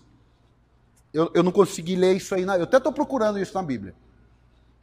Eu, 1.13 1.31
eu 1.35 1.43
não 1.43 1.51
consegui 1.51 1.97
ler 1.97 2.17
isso 2.17 2.35
aí, 2.35 2.43
eu 2.43 2.63
até 2.63 2.77
estou 2.77 2.93
procurando 2.93 3.39
isso 3.39 3.55
na 3.55 3.63
Bíblia. 3.63 3.95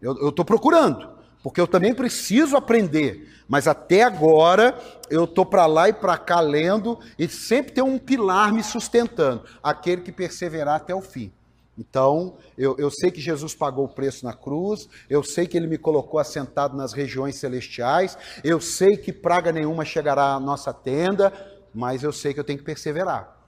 Eu 0.01 0.29
estou 0.29 0.43
procurando 0.43 1.22
porque 1.43 1.59
eu 1.59 1.67
também 1.67 1.93
preciso 1.93 2.55
aprender. 2.55 3.29
Mas 3.47 3.67
até 3.67 4.01
agora 4.01 4.79
eu 5.09 5.25
estou 5.25 5.45
para 5.45 5.65
lá 5.65 5.89
e 5.89 5.93
para 5.93 6.17
cá 6.17 6.39
lendo 6.39 6.97
e 7.19 7.27
sempre 7.27 7.73
tem 7.73 7.83
um 7.83 7.99
pilar 7.99 8.53
me 8.53 8.63
sustentando, 8.63 9.43
aquele 9.61 10.01
que 10.01 10.11
perseverar 10.11 10.77
até 10.77 10.95
o 10.95 11.01
fim. 11.01 11.31
Então, 11.77 12.37
eu, 12.57 12.75
eu, 12.77 12.89
sei 12.91 13.09
que 13.09 13.19
Jesus 13.19 13.55
pagou 13.55 13.85
o 13.85 13.89
preço 13.89 14.23
na 14.23 14.33
cruz, 14.33 14.87
eu 15.09 15.23
sei 15.23 15.47
que 15.47 15.57
ele 15.57 15.65
me 15.65 15.77
colocou 15.77 16.19
assentado 16.19 16.77
nas 16.77 16.93
regiões 16.93 17.35
celestiais, 17.35 18.15
eu 18.43 18.61
sei 18.61 18.95
que 18.95 19.11
praga 19.11 19.51
nenhuma 19.51 19.83
chegará 19.83 20.35
à 20.35 20.39
nossa 20.39 20.71
tenda, 20.71 21.33
mas 21.73 22.03
eu 22.03 22.13
sei 22.13 22.31
que 22.31 22.39
eu 22.39 22.43
tenho 22.43 22.59
que 22.59 22.65
perseverar. 22.65 23.39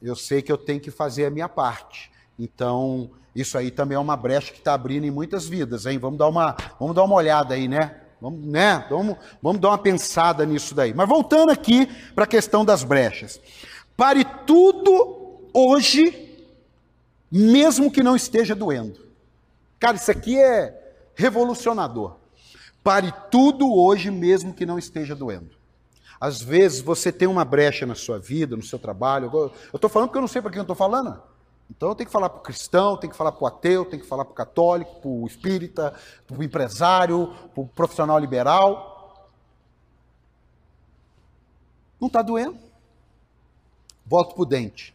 Eu 0.00 0.14
sei 0.14 0.42
que 0.42 0.52
eu 0.52 0.58
tenho 0.58 0.78
que 0.78 0.90
fazer 0.90 1.24
a 1.24 1.30
minha 1.30 1.48
parte. 1.48 2.12
Então, 2.38 3.10
isso 3.34 3.58
aí 3.58 3.70
também 3.70 3.96
é 3.96 3.98
uma 3.98 4.16
brecha 4.16 4.52
que 4.52 4.58
está 4.58 4.74
abrindo 4.74 5.04
em 5.04 5.10
muitas 5.10 5.46
vidas, 5.46 5.86
hein? 5.86 5.98
Vamos 5.98 6.18
dar 6.18 6.28
uma, 6.28 6.56
vamos 6.78 6.94
dar 6.94 7.02
uma 7.02 7.16
olhada 7.16 7.54
aí, 7.54 7.66
né? 7.66 8.00
Vamos, 8.20 8.46
né? 8.46 8.86
Vamos, 8.88 9.16
vamos 9.42 9.60
dar 9.60 9.68
uma 9.70 9.78
pensada 9.78 10.46
nisso 10.46 10.74
daí. 10.74 10.94
Mas 10.94 11.08
voltando 11.08 11.50
aqui 11.50 11.86
para 12.14 12.24
a 12.24 12.28
questão 12.28 12.64
das 12.64 12.84
brechas. 12.84 13.40
Pare 13.96 14.24
tudo 14.46 15.40
hoje, 15.52 16.38
mesmo 17.30 17.90
que 17.90 18.02
não 18.02 18.14
esteja 18.14 18.54
doendo. 18.54 19.00
Cara, 19.80 19.96
isso 19.96 20.10
aqui 20.10 20.38
é 20.38 20.94
revolucionador. 21.14 22.16
Pare 22.82 23.12
tudo 23.30 23.74
hoje, 23.74 24.10
mesmo 24.10 24.54
que 24.54 24.64
não 24.64 24.78
esteja 24.78 25.14
doendo. 25.14 25.50
Às 26.20 26.40
vezes 26.40 26.80
você 26.80 27.10
tem 27.10 27.26
uma 27.26 27.44
brecha 27.44 27.84
na 27.84 27.94
sua 27.94 28.18
vida, 28.18 28.56
no 28.56 28.62
seu 28.62 28.78
trabalho. 28.78 29.30
Eu 29.34 29.52
estou 29.74 29.90
falando 29.90 30.08
porque 30.08 30.18
eu 30.18 30.22
não 30.22 30.28
sei 30.28 30.40
para 30.40 30.50
quem 30.50 30.58
eu 30.58 30.62
estou 30.62 30.76
falando. 30.76 31.20
Então 31.70 31.88
eu 31.88 31.94
tenho 31.94 32.06
que 32.06 32.12
falar 32.12 32.28
para 32.28 32.38
o 32.38 32.42
cristão, 32.42 32.96
tenho 32.96 33.10
que 33.10 33.16
falar 33.16 33.32
para 33.32 33.44
o 33.44 33.46
ateu, 33.46 33.84
tenho 33.84 34.02
que 34.02 34.08
falar 34.08 34.24
para 34.24 34.32
o 34.32 34.34
católico, 34.34 35.00
para 35.00 35.08
o 35.08 35.26
espírita, 35.26 35.94
para 36.26 36.38
o 36.38 36.42
empresário, 36.42 37.34
para 37.54 37.62
o 37.62 37.66
profissional 37.66 38.18
liberal. 38.18 39.30
Não 42.00 42.08
está 42.08 42.22
doendo? 42.22 42.58
Volto 44.04 44.34
para 44.34 44.42
o 44.42 44.46
dente. 44.46 44.94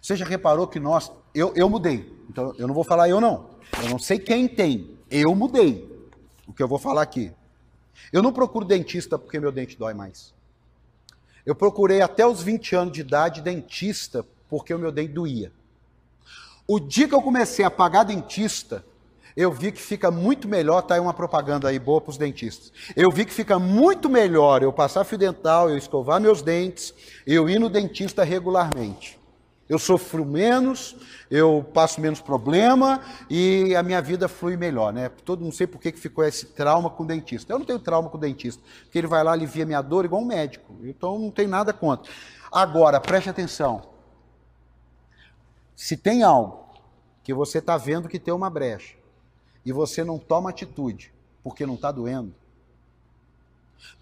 Você 0.00 0.16
já 0.16 0.24
reparou 0.24 0.66
que 0.66 0.80
nós. 0.80 1.12
Eu, 1.34 1.52
eu 1.54 1.68
mudei. 1.68 2.16
Então 2.30 2.54
eu 2.58 2.66
não 2.66 2.74
vou 2.74 2.84
falar 2.84 3.08
eu 3.08 3.20
não. 3.20 3.50
Eu 3.82 3.90
não 3.90 3.98
sei 3.98 4.18
quem 4.18 4.48
tem. 4.48 4.96
Eu 5.10 5.34
mudei. 5.34 5.94
O 6.46 6.52
que 6.52 6.62
eu 6.62 6.68
vou 6.68 6.78
falar 6.78 7.02
aqui. 7.02 7.32
Eu 8.12 8.22
não 8.22 8.32
procuro 8.32 8.64
dentista 8.64 9.18
porque 9.18 9.38
meu 9.38 9.52
dente 9.52 9.76
dói 9.76 9.94
mais. 9.94 10.34
Eu 11.44 11.54
procurei 11.54 12.00
até 12.00 12.26
os 12.26 12.42
20 12.42 12.74
anos 12.74 12.92
de 12.92 13.00
idade 13.00 13.42
dentista 13.42 14.24
porque 14.48 14.72
o 14.72 14.78
meu 14.78 14.90
dente 14.90 15.12
doía. 15.12 15.52
O 16.68 16.80
dia 16.80 17.06
que 17.06 17.14
eu 17.14 17.22
comecei 17.22 17.64
a 17.64 17.70
pagar 17.70 18.02
dentista, 18.02 18.84
eu 19.36 19.52
vi 19.52 19.70
que 19.70 19.80
fica 19.80 20.10
muito 20.10 20.48
melhor, 20.48 20.82
tá 20.82 20.94
aí 20.94 21.00
uma 21.00 21.14
propaganda 21.14 21.68
aí 21.68 21.78
boa 21.78 22.00
para 22.00 22.10
os 22.10 22.18
dentistas. 22.18 22.72
Eu 22.96 23.08
vi 23.08 23.24
que 23.24 23.32
fica 23.32 23.56
muito 23.56 24.08
melhor 24.08 24.64
eu 24.64 24.72
passar 24.72 25.04
fio 25.04 25.16
dental, 25.16 25.70
eu 25.70 25.76
escovar 25.78 26.20
meus 26.20 26.42
dentes, 26.42 26.92
eu 27.24 27.48
ir 27.48 27.60
no 27.60 27.68
dentista 27.68 28.24
regularmente. 28.24 29.16
Eu 29.68 29.78
sofro 29.78 30.24
menos, 30.24 30.96
eu 31.30 31.64
passo 31.72 32.00
menos 32.00 32.20
problema 32.20 33.00
e 33.30 33.76
a 33.76 33.82
minha 33.82 34.02
vida 34.02 34.26
flui 34.26 34.56
melhor, 34.56 34.92
né? 34.92 35.08
Todo 35.24 35.44
não 35.44 35.52
sei 35.52 35.68
por 35.68 35.80
que 35.80 35.92
ficou 35.92 36.24
esse 36.24 36.46
trauma 36.46 36.90
com 36.90 37.04
o 37.04 37.06
dentista. 37.06 37.52
Eu 37.52 37.60
não 37.60 37.66
tenho 37.66 37.78
trauma 37.78 38.08
com 38.08 38.16
o 38.16 38.20
dentista, 38.20 38.62
porque 38.82 38.98
ele 38.98 39.06
vai 39.06 39.22
lá 39.22 39.32
alivia 39.32 39.64
minha 39.64 39.82
dor 39.82 40.04
igual 40.04 40.20
um 40.20 40.26
médico. 40.26 40.74
Então 40.82 41.16
não 41.16 41.30
tem 41.30 41.46
nada 41.46 41.72
contra. 41.72 42.10
Agora, 42.50 43.00
preste 43.00 43.30
atenção. 43.30 43.95
Se 45.76 45.96
tem 45.96 46.22
algo 46.22 46.66
que 47.22 47.34
você 47.34 47.58
está 47.58 47.76
vendo 47.76 48.08
que 48.08 48.18
tem 48.18 48.32
uma 48.32 48.48
brecha 48.48 48.96
e 49.64 49.70
você 49.70 50.02
não 50.02 50.18
toma 50.18 50.50
atitude 50.50 51.12
porque 51.44 51.66
não 51.66 51.74
está 51.74 51.92
doendo, 51.92 52.34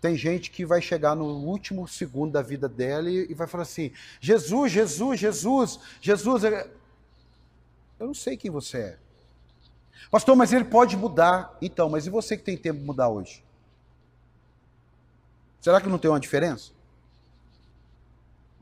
tem 0.01 0.17
gente 0.17 0.51
que 0.51 0.65
vai 0.65 0.81
chegar 0.81 1.15
no 1.15 1.25
último 1.25 1.87
segundo 1.89 2.33
da 2.33 2.43
vida 2.43 2.69
dela 2.69 3.11
e, 3.11 3.35
vai 3.35 3.47
falar 3.47 3.63
assim: 3.63 3.93
Jesus, 4.21 4.71
Jesus, 4.71 5.19
Jesus, 5.19 5.81
Jesus. 6.01 6.45
É... 6.45 6.71
Eu 7.99 8.07
não 8.07 8.15
sei 8.15 8.37
quem 8.37 8.51
você 8.51 8.79
é. 8.79 8.99
Pastor, 10.11 10.37
mas 10.37 10.53
ele 10.53 10.65
pode 10.65 10.97
mudar. 10.97 11.57
Então, 11.61 11.89
mas 11.91 12.07
e 12.07 12.11
você 12.11 12.37
que 12.37 12.45
tem 12.45 12.57
tempo 12.57 12.79
de 12.81 12.85
mudar 12.87 13.09
hoje? 13.09 13.43
Será 15.61 15.81
que 15.81 15.89
não 15.89 15.99
tem 15.99 16.11
uma 16.11 16.21
diferença? 16.21 16.73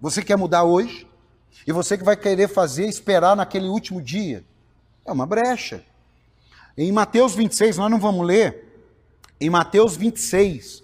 Você 0.01 0.22
quer 0.22 0.37
mudar 0.37 0.64
hoje? 0.64 1.07
E 1.67 1.73
você 1.73 1.97
que 1.97 2.05
vai 2.05 2.17
querer 2.17 2.49
fazer, 2.49 2.87
esperar 2.87 3.37
naquele 3.37 3.69
último 3.69 4.01
dia, 4.01 4.45
é 5.05 5.12
uma 5.12 5.27
brecha. 5.27 5.85
Em 6.77 6.91
Mateus 6.91 7.35
26, 7.35 7.77
nós 7.77 7.91
não 7.91 8.01
vamos 8.01 8.27
ler, 8.27 8.87
em 9.41 9.51
Mateus 9.51 9.97
26, 9.97 10.83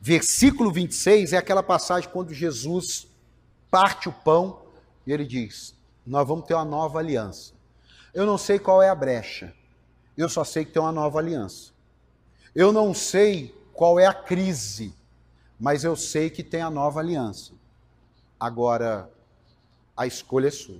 versículo 0.00 0.72
26, 0.72 1.32
é 1.32 1.36
aquela 1.36 1.62
passagem 1.62 2.10
quando 2.10 2.34
Jesus 2.34 3.06
parte 3.70 4.08
o 4.08 4.12
pão 4.12 4.62
e 5.06 5.12
ele 5.12 5.24
diz: 5.24 5.74
Nós 6.06 6.26
vamos 6.26 6.46
ter 6.46 6.54
uma 6.54 6.64
nova 6.64 6.98
aliança. 6.98 7.52
Eu 8.12 8.26
não 8.26 8.38
sei 8.38 8.58
qual 8.58 8.82
é 8.82 8.88
a 8.88 8.94
brecha, 8.94 9.54
eu 10.16 10.28
só 10.28 10.42
sei 10.42 10.64
que 10.64 10.72
tem 10.72 10.82
uma 10.82 10.92
nova 10.92 11.18
aliança. 11.18 11.72
Eu 12.54 12.72
não 12.72 12.92
sei 12.92 13.54
qual 13.72 14.00
é 14.00 14.06
a 14.06 14.12
crise, 14.12 14.92
mas 15.60 15.84
eu 15.84 15.94
sei 15.94 16.28
que 16.28 16.42
tem 16.42 16.60
a 16.60 16.70
nova 16.70 16.98
aliança. 16.98 17.52
Agora, 18.40 19.08
a 19.98 20.06
escolha 20.06 20.46
é 20.46 20.50
sua. 20.52 20.78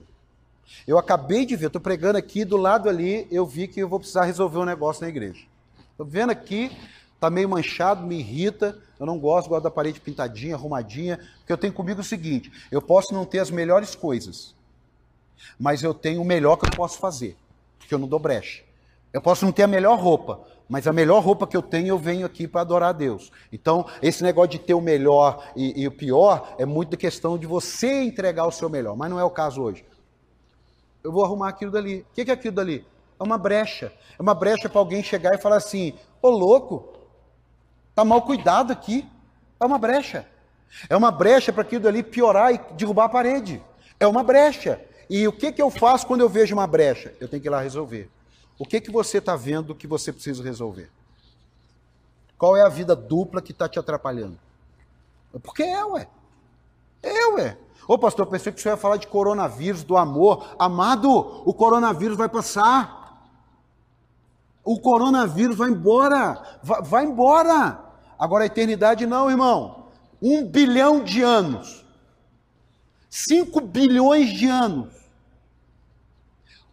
Eu 0.87 0.97
acabei 0.97 1.45
de 1.45 1.57
ver, 1.57 1.67
estou 1.67 1.81
pregando 1.81 2.17
aqui, 2.17 2.45
do 2.45 2.57
lado 2.57 2.89
ali, 2.89 3.27
eu 3.33 3.45
vi 3.45 3.67
que 3.67 3.81
eu 3.81 3.89
vou 3.89 3.99
precisar 3.99 4.25
resolver 4.25 4.59
um 4.59 4.65
negócio 4.65 5.03
na 5.03 5.09
igreja. 5.09 5.45
Estou 5.91 6.07
vendo 6.07 6.31
aqui, 6.31 6.71
está 7.15 7.29
meio 7.29 7.49
manchado, 7.49 8.07
me 8.07 8.21
irrita, 8.21 8.79
eu 9.01 9.05
não 9.05 9.19
gosto, 9.19 9.49
gosto 9.49 9.65
da 9.65 9.71
parede 9.71 10.01
pintadinha, 10.01 10.55
arrumadinha, 10.55 11.19
porque 11.39 11.53
eu 11.53 11.59
tenho 11.59 11.73
comigo 11.73 12.01
o 12.01 12.05
seguinte, 12.05 12.53
eu 12.71 12.81
posso 12.81 13.13
não 13.13 13.25
ter 13.25 13.41
as 13.41 13.51
melhores 13.51 13.97
coisas, 13.97 14.55
mas 15.59 15.83
eu 15.83 15.93
tenho 15.93 16.23
o 16.23 16.25
melhor 16.25 16.57
que 16.57 16.67
eu 16.67 16.71
posso 16.71 16.99
fazer, 16.99 17.37
porque 17.77 17.93
eu 17.93 17.99
não 17.99 18.07
dou 18.07 18.21
brecha. 18.21 18.63
Eu 19.13 19.21
posso 19.21 19.45
não 19.45 19.51
ter 19.51 19.65
a 19.65 19.67
melhor 19.67 19.99
roupa, 19.99 20.47
mas 20.69 20.87
a 20.87 20.93
melhor 20.93 21.23
roupa 21.25 21.47
que 21.47 21.57
eu 21.57 21.63
tenho, 21.63 21.89
eu 21.89 21.99
venho 21.99 22.27
aqui 22.27 22.47
para 22.47 22.61
adorar 22.61 22.91
a 22.91 22.93
Deus. 22.93 23.33
Então, 23.51 23.87
esse 24.03 24.23
negócio 24.23 24.51
de 24.51 24.59
ter 24.59 24.75
o 24.75 24.81
melhor 24.81 25.51
e, 25.57 25.83
e 25.83 25.89
o 25.89 25.91
pior 25.91 26.55
é 26.59 26.67
muito 26.67 26.97
questão 26.97 27.39
de 27.39 27.47
você 27.47 28.03
entregar 28.03 28.47
o 28.47 28.53
seu 28.53 28.69
melhor, 28.69 28.95
mas 28.95 29.09
não 29.09 29.19
é 29.19 29.25
o 29.25 29.31
caso 29.31 29.63
hoje. 29.63 29.85
Eu 31.03 31.11
vou 31.11 31.25
arrumar 31.25 31.49
aquilo 31.49 31.71
dali. 31.71 32.05
O 32.11 32.15
que 32.15 32.31
é 32.31 32.35
aquilo 32.35 32.55
dali? 32.55 32.87
É 33.19 33.23
uma 33.23 33.39
brecha. 33.39 33.93
É 34.19 34.21
uma 34.21 34.35
brecha 34.35 34.69
para 34.69 34.79
alguém 34.79 35.03
chegar 35.03 35.35
e 35.35 35.39
falar 35.39 35.57
assim: 35.57 35.95
ô 36.21 36.29
louco, 36.29 36.93
tá 37.95 38.05
mal 38.05 38.21
cuidado 38.23 38.71
aqui. 38.71 39.09
É 39.59 39.65
uma 39.65 39.79
brecha. 39.79 40.27
É 40.91 40.97
uma 40.97 41.11
brecha 41.11 41.51
para 41.51 41.63
aquilo 41.63 41.83
dali 41.83 42.03
piorar 42.03 42.53
e 42.55 42.61
derrubar 42.75 43.05
a 43.05 43.09
parede. 43.09 43.63
É 43.99 44.07
uma 44.07 44.23
brecha. 44.23 44.81
E 45.09 45.27
o 45.27 45.33
que, 45.33 45.51
que 45.51 45.63
eu 45.63 45.71
faço 45.71 46.07
quando 46.07 46.21
eu 46.21 46.29
vejo 46.29 46.55
uma 46.55 46.67
brecha? 46.67 47.15
Eu 47.19 47.27
tenho 47.27 47.41
que 47.41 47.49
ir 47.49 47.51
lá 47.51 47.63
resolver. 47.63 48.11
O 48.59 48.65
que, 48.65 48.81
que 48.81 48.91
você 48.91 49.19
está 49.19 49.37
vendo 49.37 49.75
que 49.75 49.87
você 49.87 50.13
precisa 50.13 50.43
resolver? 50.43 50.91
Qual 52.37 52.57
é 52.57 52.63
a 52.63 52.69
vida 52.69 52.97
dupla 52.97 53.41
que 53.41 53.53
está 53.53 53.69
te 53.69 53.79
atrapalhando? 53.79 54.39
Porque 55.43 55.63
é, 55.63 55.85
ué. 55.85 56.09
É, 57.03 57.27
ué. 57.35 57.59
Ô 57.87 57.97
pastor, 57.99 58.27
eu 58.27 58.31
pensei 58.31 58.53
que 58.53 58.61
você 58.61 58.69
ia 58.69 58.77
falar 58.77 58.97
de 58.97 59.07
coronavírus, 59.07 59.85
do 59.85 59.97
amor. 59.97 60.55
Amado, 60.59 61.11
o 61.11 61.55
coronavírus 61.55 62.17
vai 62.17 62.29
passar. 62.29 63.25
O 64.65 64.79
coronavírus 64.81 65.57
vai 65.57 65.71
embora. 65.71 66.59
Vai, 66.63 66.83
vai 66.83 67.05
embora. 67.05 67.85
Agora 68.19 68.45
a 68.45 68.47
eternidade 68.47 69.07
não, 69.07 69.31
irmão. 69.31 69.87
Um 70.21 70.45
bilhão 70.45 71.03
de 71.03 71.23
anos. 71.23 71.85
Cinco 73.09 73.61
bilhões 73.61 74.31
de 74.31 74.49
anos. 74.49 74.93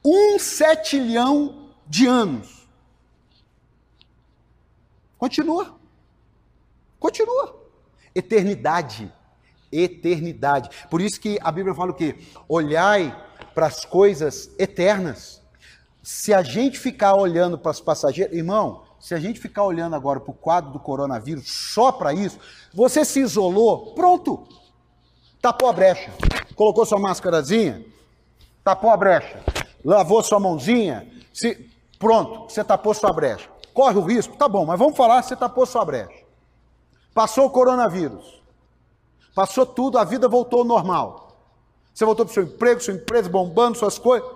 Um 0.04 0.38
setilhão 0.38 1.65
de 1.88 2.08
anos. 2.08 2.68
Continua. 5.18 5.76
Continua. 7.00 7.56
Eternidade. 8.14 9.12
Eternidade. 9.72 10.70
Por 10.90 11.02
isso 11.02 11.20
que 11.20 11.38
a 11.42 11.52
Bíblia 11.52 11.76
fala 11.76 11.92
o 11.92 11.96
quê? 11.96 12.18
Olhai 12.48 13.16
para 13.54 13.68
as 13.68 13.86
coisas 13.86 14.50
eternas. 14.60 15.42
Se 16.04 16.34
a 16.34 16.44
gente 16.44 16.78
ficar 16.78 17.16
olhando 17.16 17.58
para 17.58 17.72
os 17.72 17.82
passageiros, 17.82 18.36
irmão, 18.36 18.84
se 19.00 19.14
a 19.14 19.20
gente 19.20 19.40
ficar 19.40 19.64
olhando 19.64 19.96
agora 19.96 20.20
para 20.20 20.32
o 20.32 20.36
quadro 20.36 20.72
do 20.72 20.80
coronavírus 20.80 21.52
só 21.52 21.92
para 21.92 22.14
isso, 22.14 22.40
você 22.74 23.04
se 23.04 23.20
isolou, 23.20 23.94
pronto. 23.94 24.48
Tapou 25.42 25.70
a 25.70 25.74
brecha. 25.74 26.12
Colocou 26.56 26.86
sua 26.86 27.00
máscarazinha, 27.00 27.86
tapou 28.64 28.90
a 28.90 28.98
brecha. 28.98 29.44
Lavou 29.84 30.24
sua 30.24 30.40
mãozinha, 30.40 31.08
se... 31.34 31.70
pronto, 32.06 32.54
você 32.54 32.64
tapou 32.64 32.94
sua 32.94 33.12
brecha. 33.12 33.50
Corre 33.74 33.98
o 33.98 34.02
risco, 34.02 34.38
tá 34.38 34.48
bom, 34.48 34.64
mas 34.64 34.78
vamos 34.78 34.96
falar, 34.96 35.24
você 35.24 35.36
tapou 35.36 35.66
sua 35.66 35.84
brecha. 35.84 36.24
Passou 37.16 37.48
o 37.48 37.50
coronavírus. 37.50 38.44
Passou 39.34 39.66
tudo, 39.66 39.98
a 39.98 40.04
vida 40.04 40.28
voltou 40.28 40.60
ao 40.60 40.66
normal. 40.66 41.36
Você 41.92 42.06
voltou 42.06 42.24
para 42.24 42.32
o 42.32 42.34
seu 42.36 42.44
emprego, 42.44 42.80
sua 42.80 42.94
empresa 42.94 43.28
bombando, 43.28 43.76
suas 43.76 43.98
coisas. 43.98 44.30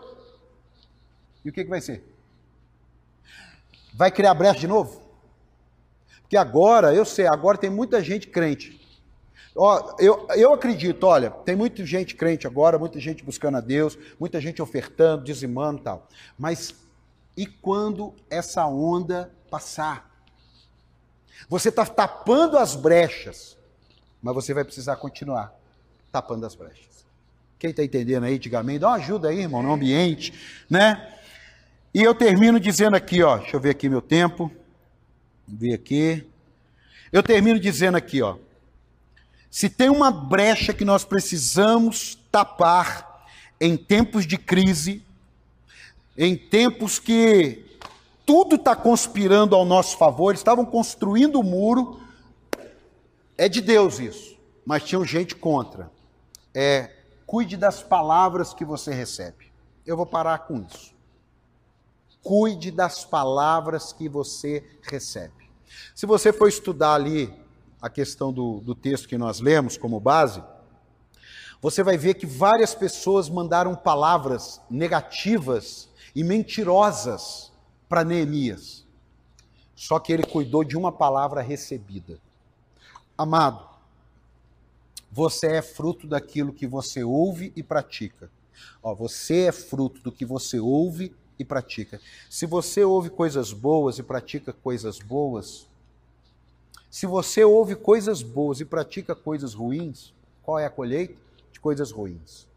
E 1.46 1.50
o 1.52 1.54
que, 1.54 1.64
que 1.64 1.70
vai 1.70 1.80
ser? 1.80 2.04
Vai 3.94 4.10
criar 4.10 4.34
brecha 4.34 4.62
de 4.62 4.68
novo? 4.68 5.00
Porque 6.22 6.38
agora, 6.38 6.92
eu 6.92 7.06
sei, 7.06 7.28
agora 7.28 7.56
tem 7.56 7.70
muita 7.70 8.02
gente 8.02 8.28
crente. 8.30 8.82
Ó, 9.56 9.96
eu, 10.00 10.26
eu 10.36 10.52
acredito, 10.56 11.04
olha, 11.04 11.30
tem 11.30 11.56
muita 11.56 11.86
gente 11.86 12.16
crente 12.16 12.48
agora, 12.48 12.80
muita 12.80 13.00
gente 13.00 13.24
buscando 13.24 13.58
a 13.58 13.62
Deus, 13.62 13.96
muita 14.20 14.42
gente 14.42 14.60
ofertando, 14.60 15.24
dizimando 15.24 15.82
e 15.82 15.84
tal. 15.84 16.08
Mas 16.36 16.74
e 17.40 17.46
quando 17.46 18.14
essa 18.30 18.68
onda 18.68 19.34
passar? 19.50 20.12
Você 21.48 21.70
está 21.70 21.86
tapando 21.86 22.58
as 22.58 22.76
brechas, 22.76 23.58
mas 24.22 24.36
você 24.36 24.54
vai 24.54 24.66
precisar 24.66 24.98
continuar 24.98 25.58
tapando 26.12 26.46
as 26.46 26.54
brechas. 26.54 27.06
Quem 27.58 27.70
está 27.70 27.82
entendendo 27.82 28.26
aí, 28.26 28.38
diga 28.38 28.60
amém. 28.60 28.78
Dá 28.78 28.90
uma 28.90 28.98
ajuda 28.98 29.30
aí, 29.30 29.40
irmão, 29.40 29.64
no 29.64 29.72
ambiente, 29.72 30.34
né? 30.70 31.18
E 31.94 32.04
eu 32.04 32.14
termino 32.14 32.60
dizendo 32.60 32.98
aqui, 32.98 33.24
ó, 33.24 33.38
deixa 33.38 33.56
eu 33.56 33.62
ver 33.62 33.70
aqui 33.70 33.88
meu 33.88 34.02
tempo. 34.02 34.52
Ver 35.48 35.76
aqui. 35.76 36.30
Eu 37.10 37.24
termino 37.24 37.58
dizendo 37.58 37.96
aqui, 37.96 38.22
ó. 38.22 38.36
Se 39.50 39.70
tem 39.70 39.90
uma 39.90 40.12
brecha 40.12 40.74
que 40.74 40.84
nós 40.84 41.06
precisamos 41.06 42.20
tapar 42.30 43.26
em 43.62 43.78
tempos 43.78 44.28
de 44.28 44.38
crise, 44.38 45.06
em 46.18 46.36
tempos 46.36 47.00
que 47.00 47.66
tudo 48.26 48.58
está 48.58 48.76
conspirando 48.76 49.56
ao 49.56 49.66
nosso 49.66 49.98
favor, 49.98 50.30
eles 50.30 50.40
estavam 50.40 50.66
construindo 50.66 51.40
o 51.40 51.44
muro. 51.44 52.00
É 53.38 53.50
de 53.50 53.60
Deus 53.60 54.00
isso, 54.00 54.38
mas 54.66 54.84
tinha 54.84 55.04
gente 55.04 55.36
contra. 55.36 55.92
É, 56.54 56.94
cuide 57.26 57.58
das 57.58 57.82
palavras 57.82 58.54
que 58.54 58.64
você 58.64 58.94
recebe. 58.94 59.52
Eu 59.86 59.98
vou 59.98 60.06
parar 60.06 60.40
com 60.40 60.62
isso. 60.62 60.94
Cuide 62.22 62.70
das 62.70 63.04
palavras 63.04 63.92
que 63.92 64.08
você 64.08 64.64
recebe. 64.84 65.50
Se 65.96 66.06
você 66.06 66.32
for 66.32 66.48
estudar 66.48 66.94
ali 66.94 67.34
a 67.82 67.90
questão 67.90 68.32
do, 68.32 68.60
do 68.60 68.76
texto 68.76 69.08
que 69.08 69.18
nós 69.18 69.40
lemos 69.40 69.78
como 69.78 70.00
base, 70.00 70.44
você 71.62 71.82
vai 71.82 71.98
ver 71.98 72.14
que 72.14 72.26
várias 72.26 72.76
pessoas 72.76 73.28
mandaram 73.28 73.76
palavras 73.76 74.62
negativas 74.70 75.89
e 76.16 76.24
mentirosas 76.24 77.52
para 77.88 78.04
Neemias. 78.04 78.86
Só 79.76 80.00
que 80.00 80.12
ele 80.12 80.24
cuidou 80.24 80.64
de 80.64 80.78
uma 80.78 80.92
palavra 80.92 81.42
recebida. 81.42 82.20
Amado, 83.18 83.68
você 85.12 85.48
é 85.48 85.62
fruto 85.62 86.08
daquilo 86.08 86.54
que 86.54 86.68
você 86.68 87.04
ouve 87.04 87.52
e 87.56 87.64
pratica. 87.64 88.30
Ó, 88.84 88.94
você 88.94 89.48
é 89.48 89.52
fruto 89.52 90.02
do 90.02 90.12
que 90.12 90.26
você 90.26 90.60
ouve 90.60 91.16
e 91.38 91.46
pratica. 91.46 92.00
Se 92.30 92.46
você 92.46 92.84
ouve 92.84 93.10
coisas 93.10 93.54
boas 93.54 93.98
e 93.98 94.04
pratica 94.04 94.52
coisas 94.52 95.00
boas, 95.00 95.68
se 96.92 97.06
você 97.06 97.44
ouve 97.44 97.76
coisas 97.76 98.22
boas 98.22 98.60
e 98.60 98.66
pratica 98.66 99.16
coisas 99.16 99.54
ruins, 99.54 100.14
qual 100.44 100.60
é 100.60 100.66
a 100.66 100.70
colheita? 100.70 101.16
De 101.52 101.60
coisas 101.60 101.92
ruins. 101.92 102.48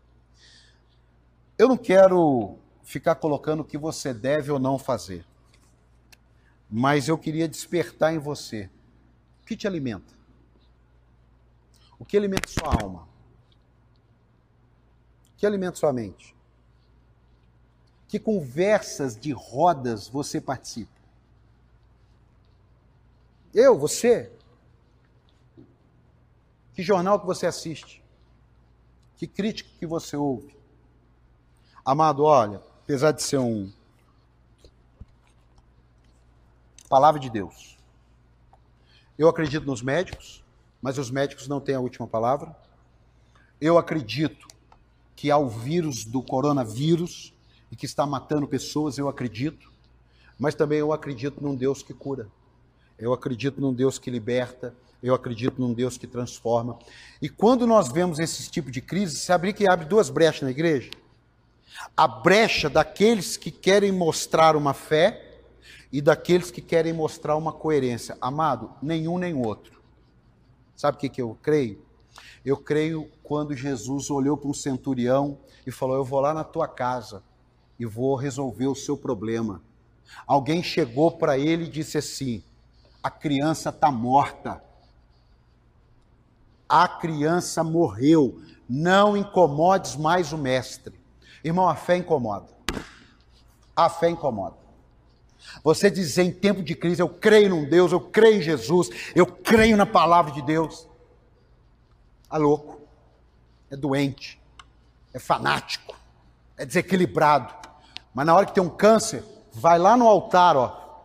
Eu 1.57 1.69
não 1.69 1.77
quero 1.77 2.57
ficar 2.83 3.15
colocando 3.17 3.61
o 3.61 3.65
que 3.65 3.79
você 3.79 4.13
deve 4.13 4.51
ou 4.51 4.59
não 4.59 4.79
fazer. 4.79 5.25
Mas 6.71 7.09
eu 7.09 7.19
queria 7.19 7.49
despertar 7.49 8.15
em 8.15 8.19
você. 8.19 8.71
O 9.43 9.47
que 9.47 9.57
te 9.57 9.67
alimenta? 9.67 10.15
O 11.99 12.05
que 12.05 12.17
alimenta 12.17 12.49
sua 12.49 12.75
alma? 12.83 13.03
O 15.33 15.37
que 15.37 15.47
alimenta 15.47 15.77
sua 15.77 15.93
mente? 15.93 16.35
Que 18.09 18.19
conversas 18.19 19.17
de 19.17 19.33
rodas 19.33 20.09
você 20.09 20.41
participa? 20.41 20.93
Eu, 23.55 23.79
você? 23.79 24.33
Que 26.75 26.83
jornal 26.83 27.21
que 27.21 27.27
você 27.27 27.47
assiste? 27.47 28.03
Que 29.17 29.27
crítico 29.27 29.71
que 29.79 29.87
você 29.87 30.17
ouve? 30.17 30.57
Amado, 31.85 32.25
olha, 32.25 32.63
apesar 32.85 33.13
de 33.13 33.23
ser 33.23 33.39
um. 33.39 33.71
Palavra 36.89 37.21
de 37.21 37.31
Deus. 37.31 37.79
Eu 39.19 39.29
acredito 39.29 39.67
nos 39.67 39.83
médicos, 39.83 40.45
mas 40.81 40.99
os 40.99 41.11
médicos 41.11 41.49
não 41.49 41.61
têm 41.61 41.75
a 41.75 41.81
última 41.81 42.07
palavra. 42.07 42.55
Eu 43.61 43.79
acredito 43.79 44.49
que 45.15 45.31
há 45.31 45.39
o 45.39 45.49
vírus 45.49 46.05
do 46.05 46.23
coronavírus 46.23 47.33
e 47.71 47.77
que 47.77 47.87
está 47.87 48.05
matando 48.05 48.47
pessoas, 48.49 48.99
eu 48.99 49.09
acredito. 49.09 49.71
Mas 50.39 50.55
também 50.55 50.81
eu 50.81 50.93
acredito 50.93 51.43
num 51.43 51.55
Deus 51.55 51.83
que 51.83 51.95
cura. 51.95 52.29
Eu 52.99 53.13
acredito 53.13 53.61
num 53.61 53.73
Deus 53.73 53.99
que 53.99 54.11
liberta. 54.11 54.75
Eu 55.03 55.15
acredito 55.15 55.61
num 55.61 55.73
Deus 55.73 55.97
que 55.97 56.07
transforma. 56.07 56.79
E 57.21 57.29
quando 57.29 57.67
nós 57.67 57.91
vemos 57.91 58.19
esse 58.19 58.51
tipo 58.51 58.71
de 58.71 58.81
crise, 58.81 59.17
sabe 59.17 59.53
que 59.53 59.67
abre 59.67 59.87
duas 59.87 60.11
brechas 60.11 60.43
na 60.43 60.51
igreja? 60.51 60.91
A 61.97 62.07
brecha 62.07 62.69
daqueles 62.71 63.37
que 63.37 63.51
querem 63.51 63.93
mostrar 63.93 64.57
uma 64.57 64.75
fé 64.75 65.41
e 65.93 66.01
daqueles 66.01 66.51
que 66.51 66.63
querem 66.63 66.93
mostrar 66.93 67.37
uma 67.37 67.53
coerência. 67.53 68.17
Amado, 68.21 68.71
nenhum 68.83 69.19
nem 69.19 69.35
outro. 69.35 69.83
Sabe 70.75 70.97
o 70.97 71.01
que, 71.01 71.09
que 71.09 71.23
eu 71.23 71.39
creio? 71.43 71.85
Eu 72.45 72.57
creio 72.57 73.11
quando 73.23 73.55
Jesus 73.55 74.11
olhou 74.11 74.37
para 74.37 74.49
um 74.49 74.55
centurião 74.55 75.39
e 75.67 75.71
falou: 75.71 75.97
Eu 75.97 76.05
vou 76.05 76.21
lá 76.21 76.35
na 76.35 76.45
tua 76.45 76.67
casa 76.67 77.23
e 77.79 77.87
vou 77.87 78.17
resolver 78.17 78.67
o 78.67 78.75
seu 78.75 78.97
problema. 78.97 79.63
Alguém 80.27 80.63
chegou 80.63 81.13
para 81.13 81.39
ele 81.39 81.65
e 81.65 81.71
disse 81.71 81.99
assim: 81.99 82.43
A 83.03 83.11
criança 83.11 83.69
está 83.69 83.91
morta. 83.91 84.63
A 86.69 86.89
criança 86.89 87.63
morreu. 87.63 88.41
Não 88.69 89.17
incomodes 89.17 89.97
mais 89.97 90.33
o 90.33 90.39
mestre. 90.39 91.02
Irmão, 91.45 91.69
a 91.69 91.75
fé 91.75 91.97
incomoda. 91.97 92.47
A 93.75 93.89
fé 93.89 94.11
incomoda. 94.11 94.57
Você 95.63 95.91
dizer 95.91 96.23
em 96.23 96.33
tempo 96.33 96.63
de 96.63 96.75
crise, 96.75 97.03
eu 97.03 97.09
creio 97.09 97.51
num 97.51 97.65
Deus, 97.69 97.93
eu 97.93 98.01
creio 98.01 98.39
em 98.39 98.43
Jesus, 98.43 98.89
eu 99.15 99.27
creio 99.27 99.77
na 99.77 99.87
palavra 99.87 100.33
de 100.33 100.43
Deus. 100.43 100.89
É 102.33 102.39
louco, 102.39 102.81
é 103.71 103.77
doente, 103.77 104.41
é 105.13 105.19
fanático, 105.19 105.97
é 106.57 106.65
desequilibrado. 106.65 107.53
Mas 108.15 108.27
na 108.27 108.35
hora 108.35 108.47
que 108.47 108.55
tem 108.55 108.63
um 108.63 108.71
câncer, 108.71 109.25
vai 109.53 109.79
lá 109.79 109.97
no 109.97 110.07
altar, 110.07 110.57
ó. 110.57 111.03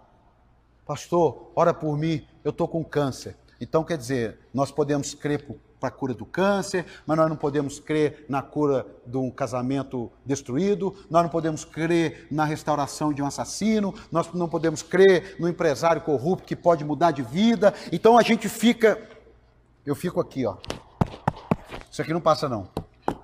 Pastor, 0.85 1.51
ora 1.55 1.73
por 1.73 1.97
mim, 1.97 2.25
eu 2.43 2.51
estou 2.51 2.67
com 2.67 2.83
câncer. 2.83 3.35
Então 3.59 3.83
quer 3.83 3.97
dizer, 3.97 4.39
nós 4.53 4.71
podemos 4.71 5.13
crer 5.13 5.45
para 5.79 5.89
a 5.89 5.91
cura 5.91 6.13
do 6.13 6.25
câncer, 6.25 6.85
mas 7.05 7.17
nós 7.17 7.29
não 7.29 7.35
podemos 7.35 7.79
crer 7.79 8.25
na 8.27 8.41
cura 8.41 8.85
de 9.05 9.17
um 9.17 9.29
casamento 9.29 10.11
destruído, 10.25 10.95
nós 11.09 11.23
não 11.23 11.29
podemos 11.29 11.63
crer 11.63 12.27
na 12.31 12.45
restauração 12.45 13.13
de 13.13 13.21
um 13.21 13.27
assassino, 13.27 13.93
nós 14.11 14.31
não 14.33 14.49
podemos 14.49 14.81
crer 14.81 15.35
no 15.39 15.47
empresário 15.47 16.01
corrupto 16.01 16.47
que 16.47 16.55
pode 16.55 16.83
mudar 16.83 17.11
de 17.11 17.21
vida. 17.21 17.73
Então 17.91 18.17
a 18.17 18.21
gente 18.21 18.49
fica. 18.49 18.99
Eu 19.85 19.95
fico 19.95 20.19
aqui, 20.19 20.45
ó. 20.45 20.57
Isso 21.91 22.01
aqui 22.01 22.13
não 22.13 22.21
passa, 22.21 22.49
não. 22.49 22.67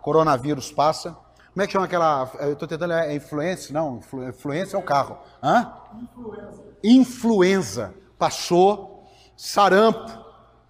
Coronavírus 0.02 0.72
passa. 0.72 1.18
Como 1.52 1.62
é 1.62 1.68
que 1.68 1.74
chama 1.74 1.86
aquela. 1.86 2.32
Eu 2.40 2.54
estou 2.54 2.68
tentando. 2.68 2.94
É 2.94 3.16
influência? 3.16 3.74
Não, 3.74 4.00
influência 4.30 4.76
é 4.76 4.80
o 4.80 4.84
carro. 4.84 5.18
Hã? 5.42 5.74
Influenza. 6.02 6.64
Influenza. 6.84 7.94
Passou. 8.18 9.10
Sarampo 9.36 10.23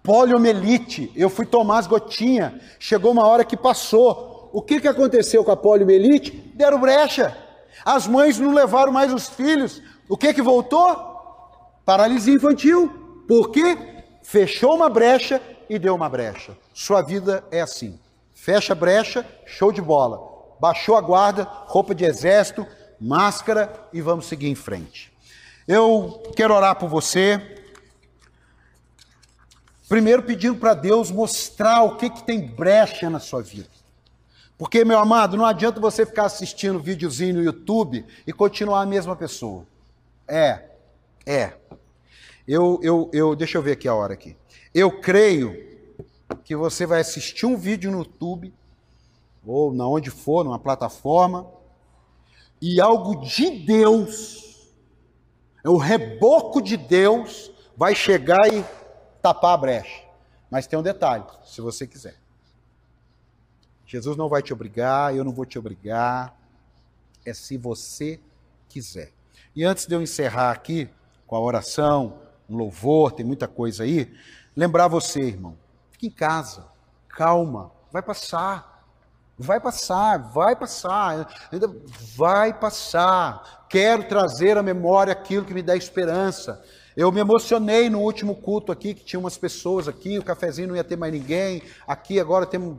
poliomielite. 0.04 1.10
Eu 1.16 1.30
fui 1.30 1.46
tomar 1.46 1.78
as 1.78 1.86
gotinhas, 1.88 2.52
chegou 2.78 3.10
uma 3.10 3.26
hora 3.26 3.44
que 3.44 3.56
passou. 3.56 4.50
O 4.52 4.62
que, 4.62 4.80
que 4.80 4.86
aconteceu 4.86 5.42
com 5.42 5.50
a 5.50 5.56
poliomielite? 5.56 6.30
Deram 6.54 6.78
brecha. 6.78 7.36
As 7.84 8.06
mães 8.06 8.38
não 8.38 8.52
levaram 8.52 8.92
mais 8.92 9.12
os 9.12 9.28
filhos. 9.28 9.82
O 10.08 10.16
que 10.16 10.32
que 10.32 10.42
voltou? 10.42 10.86
Paralisia 11.84 12.34
infantil. 12.34 12.88
Por 13.26 13.50
quê? 13.50 13.76
Fechou 14.22 14.74
uma 14.74 14.88
brecha 14.88 15.40
e 15.68 15.78
deu 15.78 15.94
uma 15.94 16.08
brecha. 16.08 16.56
Sua 16.72 17.02
vida 17.02 17.42
é 17.50 17.62
assim. 17.62 17.98
Fecha 18.34 18.74
a 18.74 18.76
brecha, 18.76 19.26
show 19.46 19.72
de 19.72 19.80
bola. 19.80 20.20
Baixou 20.60 20.96
a 20.96 21.00
guarda, 21.00 21.44
roupa 21.44 21.94
de 21.94 22.04
exército, 22.04 22.66
máscara 23.00 23.72
e 23.92 24.00
vamos 24.00 24.26
seguir 24.26 24.48
em 24.48 24.54
frente. 24.54 25.12
Eu 25.66 26.22
quero 26.36 26.54
orar 26.54 26.76
por 26.76 26.88
você, 26.88 27.63
Primeiro 29.88 30.22
pedindo 30.22 30.56
para 30.56 30.74
Deus 30.74 31.10
mostrar 31.10 31.82
o 31.82 31.96
que, 31.96 32.08
que 32.08 32.24
tem 32.24 32.46
brecha 32.46 33.10
na 33.10 33.20
sua 33.20 33.42
vida. 33.42 33.68
Porque, 34.56 34.84
meu 34.84 34.98
amado, 34.98 35.36
não 35.36 35.44
adianta 35.44 35.80
você 35.80 36.06
ficar 36.06 36.24
assistindo 36.24 36.78
videozinho 36.78 37.34
no 37.34 37.42
YouTube 37.42 38.04
e 38.26 38.32
continuar 38.32 38.82
a 38.82 38.86
mesma 38.86 39.14
pessoa. 39.14 39.66
É, 40.26 40.70
é. 41.26 41.52
Eu, 42.46 42.78
eu, 42.82 43.10
eu, 43.12 43.36
deixa 43.36 43.58
eu 43.58 43.62
ver 43.62 43.72
aqui 43.72 43.88
a 43.88 43.94
hora 43.94 44.14
aqui. 44.14 44.36
Eu 44.72 45.00
creio 45.00 45.54
que 46.44 46.56
você 46.56 46.86
vai 46.86 47.00
assistir 47.00 47.46
um 47.46 47.56
vídeo 47.56 47.90
no 47.90 47.98
YouTube, 47.98 48.54
ou 49.46 49.72
na 49.72 49.86
onde 49.86 50.10
for, 50.10 50.44
numa 50.44 50.58
plataforma, 50.58 51.46
e 52.60 52.80
algo 52.80 53.20
de 53.26 53.50
Deus, 53.50 54.72
é 55.62 55.68
o 55.68 55.76
reboco 55.76 56.62
de 56.62 56.76
Deus, 56.76 57.52
vai 57.76 57.94
chegar 57.94 58.52
e 58.52 58.64
tapar 59.24 59.54
a 59.54 59.56
brecha. 59.56 60.02
Mas 60.50 60.66
tem 60.66 60.78
um 60.78 60.82
detalhe, 60.82 61.24
se 61.46 61.62
você 61.62 61.86
quiser. 61.86 62.16
Jesus 63.86 64.18
não 64.18 64.28
vai 64.28 64.42
te 64.42 64.52
obrigar, 64.52 65.16
eu 65.16 65.24
não 65.24 65.32
vou 65.32 65.46
te 65.46 65.58
obrigar. 65.58 66.36
É 67.24 67.32
se 67.32 67.56
você 67.56 68.20
quiser. 68.68 69.12
E 69.56 69.64
antes 69.64 69.86
de 69.86 69.94
eu 69.94 70.02
encerrar 70.02 70.50
aqui 70.50 70.90
com 71.26 71.36
a 71.36 71.40
oração, 71.40 72.18
um 72.46 72.54
louvor, 72.54 73.12
tem 73.12 73.24
muita 73.24 73.48
coisa 73.48 73.84
aí, 73.84 74.14
lembrar 74.54 74.88
você, 74.88 75.20
irmão, 75.22 75.56
fique 75.90 76.08
em 76.08 76.10
casa, 76.10 76.66
calma, 77.08 77.72
vai 77.90 78.02
passar. 78.02 78.74
Vai 79.36 79.58
passar, 79.58 80.18
vai 80.18 80.54
passar, 80.54 81.28
ainda 81.50 81.66
vai 82.14 82.52
passar. 82.52 83.66
Quero 83.68 84.04
trazer 84.04 84.56
à 84.56 84.62
memória 84.62 85.12
aquilo 85.12 85.44
que 85.44 85.52
me 85.52 85.60
dá 85.60 85.74
esperança. 85.74 86.62
Eu 86.96 87.10
me 87.10 87.20
emocionei 87.20 87.90
no 87.90 88.00
último 88.00 88.36
culto 88.36 88.70
aqui, 88.70 88.94
que 88.94 89.04
tinha 89.04 89.18
umas 89.18 89.36
pessoas 89.36 89.88
aqui, 89.88 90.16
o 90.16 90.22
cafezinho 90.22 90.68
não 90.68 90.76
ia 90.76 90.84
ter 90.84 90.96
mais 90.96 91.12
ninguém. 91.12 91.60
Aqui 91.88 92.20
agora 92.20 92.46
temos 92.46 92.78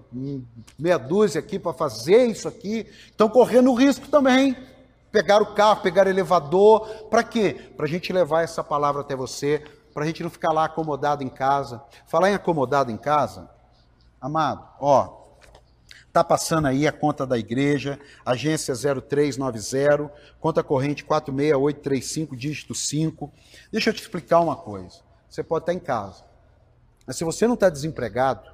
meia 0.79 0.97
dúzia 0.97 1.39
aqui 1.39 1.59
para 1.59 1.73
fazer 1.73 2.25
isso 2.27 2.47
aqui. 2.47 2.87
Estão 3.07 3.27
correndo 3.27 3.73
risco 3.73 4.07
também. 4.07 4.55
Pegar 5.11 5.41
o 5.41 5.53
carro, 5.53 5.81
pegar 5.81 6.07
o 6.07 6.09
elevador. 6.09 6.87
Para 7.09 7.23
quê? 7.23 7.71
Para 7.75 7.85
a 7.85 7.89
gente 7.89 8.13
levar 8.13 8.43
essa 8.43 8.63
palavra 8.63 9.01
até 9.01 9.15
você, 9.17 9.61
para 9.93 10.03
a 10.03 10.07
gente 10.07 10.23
não 10.23 10.29
ficar 10.29 10.53
lá 10.53 10.63
acomodado 10.63 11.21
em 11.21 11.29
casa. 11.29 11.83
Falar 12.07 12.31
em 12.31 12.35
acomodado 12.35 12.91
em 12.91 12.97
casa, 12.97 13.49
amado, 14.21 14.65
ó, 14.79 15.24
Está 16.15 16.23
passando 16.23 16.69
aí 16.69 16.87
a 16.87 16.93
conta 16.93 17.27
da 17.27 17.37
igreja, 17.37 17.99
agência 18.25 18.73
0390, 18.73 20.09
conta 20.39 20.63
corrente 20.63 21.03
46835, 21.03 22.37
dígito 22.37 22.73
5. 22.73 23.33
Deixa 23.69 23.89
eu 23.89 23.93
te 23.93 24.01
explicar 24.01 24.39
uma 24.39 24.55
coisa. 24.55 25.01
Você 25.29 25.43
pode 25.43 25.63
estar 25.63 25.73
em 25.73 25.79
casa, 25.79 26.23
mas 27.05 27.17
se 27.17 27.25
você 27.25 27.45
não 27.45 27.55
está 27.55 27.69
desempregado, 27.69 28.49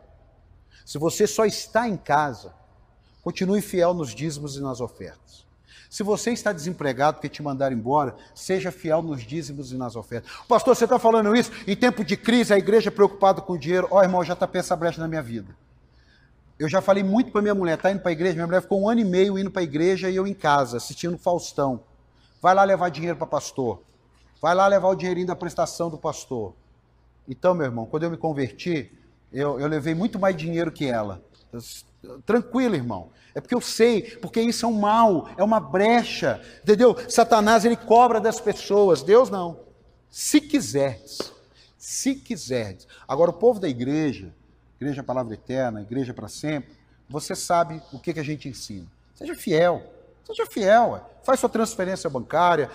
se 0.83 0.97
você 0.97 1.27
só 1.27 1.45
está 1.45 1.87
em 1.87 1.97
casa, 1.97 2.51
continue 3.21 3.61
fiel 3.61 3.93
nos 3.93 4.15
dízimos 4.15 4.57
e 4.57 4.59
nas 4.59 4.81
ofertas. 4.81 5.45
Se 5.87 6.01
você 6.01 6.31
está 6.31 6.51
desempregado 6.51 7.17
porque 7.17 7.29
te 7.29 7.43
mandaram 7.43 7.75
embora, 7.75 8.15
seja 8.33 8.71
fiel 8.71 9.03
nos 9.03 9.21
dízimos 9.21 9.71
e 9.71 9.77
nas 9.77 9.95
ofertas. 9.95 10.31
Pastor, 10.47 10.75
você 10.75 10.85
está 10.85 10.97
falando 10.97 11.35
isso? 11.35 11.51
Em 11.67 11.75
tempo 11.75 12.03
de 12.03 12.17
crise, 12.17 12.55
a 12.55 12.57
igreja 12.57 12.89
preocupada 12.89 13.39
com 13.39 13.53
o 13.53 13.59
dinheiro. 13.59 13.87
Ó, 13.91 13.99
oh, 13.99 14.01
irmão, 14.01 14.23
já 14.23 14.33
está 14.33 14.49
essa 14.51 14.75
brecha 14.75 14.99
na 14.99 15.07
minha 15.07 15.21
vida. 15.21 15.55
Eu 16.61 16.69
já 16.69 16.79
falei 16.79 17.01
muito 17.01 17.31
para 17.31 17.41
minha 17.41 17.55
mulher, 17.55 17.75
tá 17.75 17.91
indo 17.91 18.01
para 18.01 18.11
a 18.11 18.13
igreja? 18.13 18.35
Minha 18.35 18.45
mulher 18.45 18.61
ficou 18.61 18.79
um 18.79 18.87
ano 18.87 19.01
e 19.01 19.03
meio 19.03 19.35
indo 19.39 19.49
para 19.49 19.61
a 19.61 19.63
igreja 19.63 20.11
e 20.11 20.15
eu 20.15 20.27
em 20.27 20.33
casa, 20.35 20.77
assistindo 20.77 21.17
Faustão. 21.17 21.81
Vai 22.39 22.53
lá 22.53 22.63
levar 22.63 22.89
dinheiro 22.89 23.17
para 23.17 23.25
pastor. 23.25 23.81
Vai 24.39 24.53
lá 24.53 24.67
levar 24.67 24.89
o 24.89 24.95
dinheirinho 24.95 25.25
da 25.25 25.35
prestação 25.35 25.89
do 25.89 25.97
pastor. 25.97 26.53
Então, 27.27 27.55
meu 27.55 27.65
irmão, 27.65 27.87
quando 27.87 28.03
eu 28.03 28.11
me 28.11 28.17
converti, 28.17 28.91
eu, 29.33 29.59
eu 29.59 29.67
levei 29.67 29.95
muito 29.95 30.19
mais 30.19 30.37
dinheiro 30.37 30.71
que 30.71 30.85
ela. 30.85 31.23
Tranquilo, 32.27 32.75
irmão. 32.75 33.09
É 33.33 33.41
porque 33.41 33.55
eu 33.55 33.61
sei, 33.61 34.03
porque 34.17 34.39
isso 34.39 34.63
é 34.63 34.69
um 34.69 34.79
mal, 34.79 35.29
é 35.37 35.43
uma 35.43 35.59
brecha. 35.59 36.39
Entendeu? 36.61 36.95
Satanás, 37.09 37.65
ele 37.65 37.75
cobra 37.75 38.21
das 38.21 38.39
pessoas. 38.39 39.01
Deus 39.01 39.31
não. 39.31 39.61
Se 40.11 40.39
quiseres, 40.39 41.33
se 41.75 42.13
quiseres. 42.13 42.87
Agora, 43.07 43.31
o 43.31 43.33
povo 43.33 43.59
da 43.59 43.67
igreja, 43.67 44.31
Igreja 44.81 45.03
Palavra 45.03 45.35
Eterna, 45.35 45.79
Igreja 45.79 46.11
para 46.11 46.27
Sempre, 46.27 46.75
você 47.07 47.35
sabe 47.35 47.79
o 47.93 47.99
que, 47.99 48.11
que 48.15 48.19
a 48.19 48.23
gente 48.23 48.49
ensina. 48.49 48.87
Seja 49.13 49.35
fiel, 49.35 49.83
seja 50.25 50.43
fiel. 50.47 51.07
Faz 51.23 51.39
sua 51.39 51.49
transferência 51.49 52.09
bancária, 52.09 52.67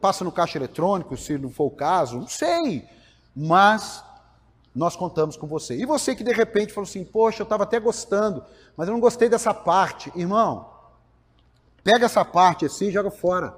passa 0.00 0.22
no 0.22 0.30
caixa 0.30 0.56
eletrônico, 0.56 1.16
se 1.16 1.36
não 1.36 1.50
for 1.50 1.64
o 1.64 1.70
caso, 1.72 2.20
não 2.20 2.28
sei. 2.28 2.88
Mas 3.34 4.04
nós 4.72 4.94
contamos 4.94 5.36
com 5.36 5.48
você. 5.48 5.76
E 5.76 5.84
você 5.84 6.14
que 6.14 6.22
de 6.22 6.32
repente 6.32 6.72
falou 6.72 6.88
assim: 6.88 7.04
Poxa, 7.04 7.42
eu 7.42 7.44
estava 7.44 7.64
até 7.64 7.80
gostando, 7.80 8.44
mas 8.76 8.86
eu 8.86 8.94
não 8.94 9.00
gostei 9.00 9.28
dessa 9.28 9.52
parte. 9.52 10.12
Irmão, 10.14 10.70
pega 11.82 12.06
essa 12.06 12.24
parte 12.24 12.66
assim 12.66 12.86
e 12.86 12.92
joga 12.92 13.10
fora. 13.10 13.52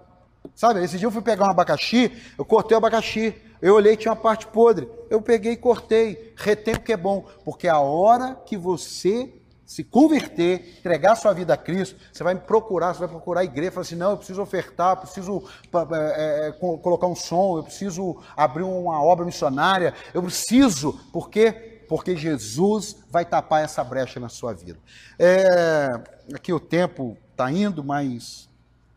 Sabe, 0.55 0.83
esse 0.85 0.99
dia 0.99 1.07
eu 1.07 1.13
fui 1.13 1.23
pegar 1.23 1.47
um 1.47 1.51
abacaxi, 1.51 2.13
eu 2.37 2.45
cortei 2.45 2.75
o 2.75 2.79
abacaxi. 2.79 3.35
Eu 3.61 3.75
olhei 3.75 3.97
tinha 3.97 4.13
uma 4.13 4.21
parte 4.21 4.47
podre. 4.47 4.89
Eu 5.11 5.21
peguei 5.21 5.53
e 5.53 5.57
cortei. 5.57 6.33
Retém 6.37 6.77
que 6.77 6.93
é 6.93 6.97
bom. 6.97 7.27
Porque 7.45 7.69
a 7.69 7.79
hora 7.79 8.35
que 8.47 8.57
você 8.57 9.35
se 9.71 9.85
converter, 9.85 10.79
entregar 10.81 11.15
sua 11.15 11.33
vida 11.33 11.55
a 11.55 11.57
Cristo, 11.57 11.97
você 12.13 12.25
vai 12.25 12.35
me 12.35 12.41
procurar, 12.41 12.93
você 12.93 12.99
vai 12.99 13.09
procurar 13.09 13.43
a 13.43 13.45
igreja, 13.45 13.71
falar 13.71 13.83
assim, 13.83 13.95
não, 13.95 14.11
eu 14.11 14.17
preciso 14.17 14.43
ofertar, 14.43 14.95
eu 14.95 14.97
preciso 14.97 15.45
é, 15.93 16.49
é, 16.49 16.53
colocar 16.53 17.07
um 17.07 17.15
som, 17.15 17.59
eu 17.59 17.63
preciso 17.63 18.21
abrir 18.37 18.65
uma 18.65 19.01
obra 19.01 19.25
missionária, 19.25 19.95
eu 20.13 20.21
preciso, 20.25 20.95
por 21.13 21.31
quê? 21.31 21.85
Porque 21.89 22.17
Jesus 22.17 22.97
vai 23.09 23.25
tapar 23.25 23.63
essa 23.63 23.85
brecha 23.85 24.19
na 24.19 24.29
sua 24.29 24.53
vida. 24.53 24.81
É, 25.17 25.87
aqui 26.35 26.53
o 26.53 26.59
tempo 26.59 27.17
está 27.31 27.49
indo, 27.49 27.85
mas 27.85 28.49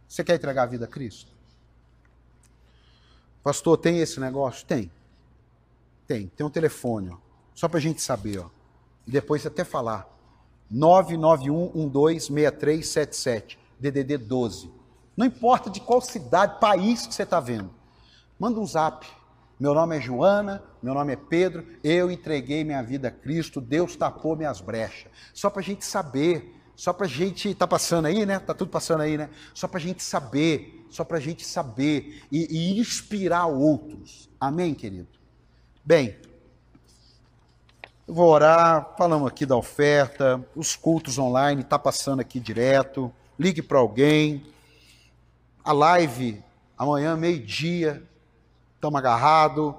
você 0.07 0.23
quer 0.23 0.33
entregar 0.33 0.63
a 0.63 0.67
vida 0.67 0.85
a 0.85 0.87
Cristo? 0.87 1.32
Pastor, 3.43 3.77
tem 3.77 3.99
esse 3.99 4.19
negócio? 4.19 4.65
Tem. 4.65 4.91
Tem. 6.07 6.27
Tem 6.27 6.45
um 6.45 6.49
telefone, 6.49 7.09
ó. 7.09 7.17
Só 7.53 7.67
para 7.67 7.77
a 7.77 7.81
gente 7.81 8.01
saber, 8.01 8.39
ó. 8.39 8.49
E 9.05 9.11
depois 9.11 9.45
até 9.45 9.63
falar. 9.63 10.11
991126377, 10.73 13.57
DDD 13.79 14.17
12. 14.17 14.71
Não 15.15 15.27
importa 15.27 15.69
de 15.69 15.79
qual 15.79 16.01
cidade, 16.01 16.59
país 16.59 17.05
que 17.05 17.13
você 17.13 17.21
está 17.23 17.39
vendo. 17.39 17.69
Manda 18.39 18.59
um 18.59 18.65
zap. 18.65 19.05
Meu 19.59 19.71
nome 19.73 19.97
é 19.97 20.01
Joana, 20.01 20.63
meu 20.81 20.95
nome 20.95 21.13
é 21.13 21.15
Pedro, 21.15 21.65
eu 21.83 22.11
entreguei 22.11 22.63
minha 22.63 22.81
vida 22.81 23.07
a 23.07 23.11
Cristo, 23.11 23.61
Deus 23.61 23.95
tapou 23.95 24.35
minhas 24.35 24.59
brechas. 24.59 25.11
Só 25.33 25.49
para 25.49 25.61
a 25.61 25.63
gente 25.63 25.85
saber, 25.85 26.53
só 26.75 26.91
para 26.93 27.05
a 27.05 27.09
gente, 27.09 27.53
tá 27.53 27.67
passando 27.67 28.05
aí, 28.05 28.25
né? 28.25 28.39
Tá 28.39 28.53
tudo 28.53 28.69
passando 28.69 29.01
aí, 29.01 29.17
né? 29.17 29.29
Só 29.53 29.67
para 29.67 29.79
a 29.79 29.81
gente 29.81 30.03
saber 30.03 30.83
só 30.93 31.03
para 31.03 31.17
a 31.17 31.19
gente 31.19 31.43
saber 31.43 32.21
e, 32.31 32.45
e 32.51 32.79
inspirar 32.79 33.47
outros. 33.47 34.29
Amém, 34.39 34.75
querido? 34.75 35.07
Bem, 35.83 36.15
eu 38.07 38.13
vou 38.13 38.29
orar, 38.29 38.93
falamos 38.95 39.27
aqui 39.27 39.43
da 39.43 39.55
oferta, 39.55 40.45
os 40.55 40.75
cultos 40.75 41.17
online, 41.17 41.61
está 41.61 41.79
passando 41.79 42.19
aqui 42.19 42.39
direto. 42.39 43.11
Ligue 43.39 43.63
para 43.63 43.79
alguém. 43.79 44.45
A 45.63 45.73
live, 45.73 46.43
amanhã, 46.77 47.17
meio-dia, 47.17 48.03
estamos 48.75 48.99
agarrados. 48.99 49.73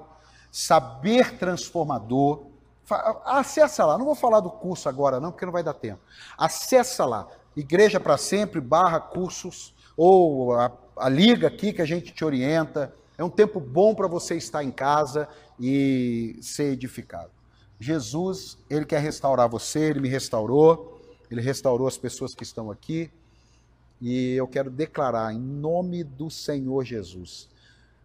Saber 0.51 1.37
transformador. 1.37 2.47
Acessa 3.25 3.85
lá, 3.85 3.97
não 3.97 4.05
vou 4.05 4.15
falar 4.15 4.39
do 4.39 4.49
curso 4.49 4.87
agora 4.87 5.19
não, 5.19 5.31
porque 5.31 5.45
não 5.45 5.53
vai 5.53 5.63
dar 5.63 5.73
tempo. 5.73 5.99
Acessa 6.37 7.05
lá, 7.05 7.27
Igreja 7.55 7.99
para 7.99 8.17
Sempre, 8.17 8.61
barra 8.61 8.99
cursos, 8.99 9.73
ou 9.97 10.53
a, 10.53 10.71
a 10.97 11.09
liga 11.09 11.47
aqui 11.47 11.73
que 11.73 11.81
a 11.81 11.85
gente 11.85 12.13
te 12.13 12.23
orienta. 12.23 12.93
É 13.17 13.23
um 13.23 13.29
tempo 13.29 13.59
bom 13.59 13.95
para 13.95 14.07
você 14.07 14.35
estar 14.35 14.63
em 14.63 14.71
casa 14.71 15.27
e 15.59 16.37
ser 16.41 16.73
edificado. 16.73 17.31
Jesus, 17.79 18.57
ele 18.69 18.85
quer 18.85 19.01
restaurar 19.01 19.49
você, 19.49 19.79
ele 19.89 20.01
me 20.01 20.09
restaurou, 20.09 21.01
ele 21.31 21.41
restaurou 21.41 21.87
as 21.87 21.97
pessoas 21.97 22.35
que 22.35 22.43
estão 22.43 22.69
aqui. 22.69 23.09
E 24.01 24.33
eu 24.33 24.47
quero 24.47 24.69
declarar 24.69 25.33
em 25.33 25.39
nome 25.39 26.03
do 26.03 26.29
Senhor 26.29 26.83
Jesus, 26.83 27.49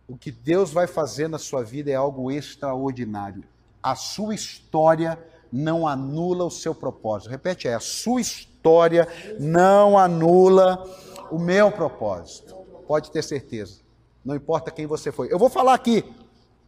o 0.09 0.17
que 0.17 0.31
Deus 0.31 0.73
vai 0.73 0.87
fazer 0.87 1.29
na 1.29 1.39
sua 1.39 1.63
vida 1.63 1.91
é 1.91 1.95
algo 1.95 2.31
extraordinário. 2.31 3.45
A 3.83 3.95
sua 3.95 4.35
história 4.35 5.19
não 5.53 5.87
anula 5.87 6.45
o 6.45 6.51
seu 6.51 6.75
propósito. 6.75 7.31
Repete 7.31 7.69
aí, 7.69 7.75
a 7.75 7.81
sua 7.81 8.21
história 8.21 9.09
não 9.39 9.99
anula 9.99 10.85
o 11.31 11.39
meu 11.39 11.71
propósito. 11.73 12.55
Pode 12.87 13.11
ter 13.11 13.23
certeza. 13.23 13.81
Não 14.25 14.35
importa 14.35 14.71
quem 14.71 14.87
você 14.87 15.11
foi. 15.11 15.33
Eu 15.33 15.39
vou 15.39 15.49
falar 15.49 15.75
aqui. 15.75 16.05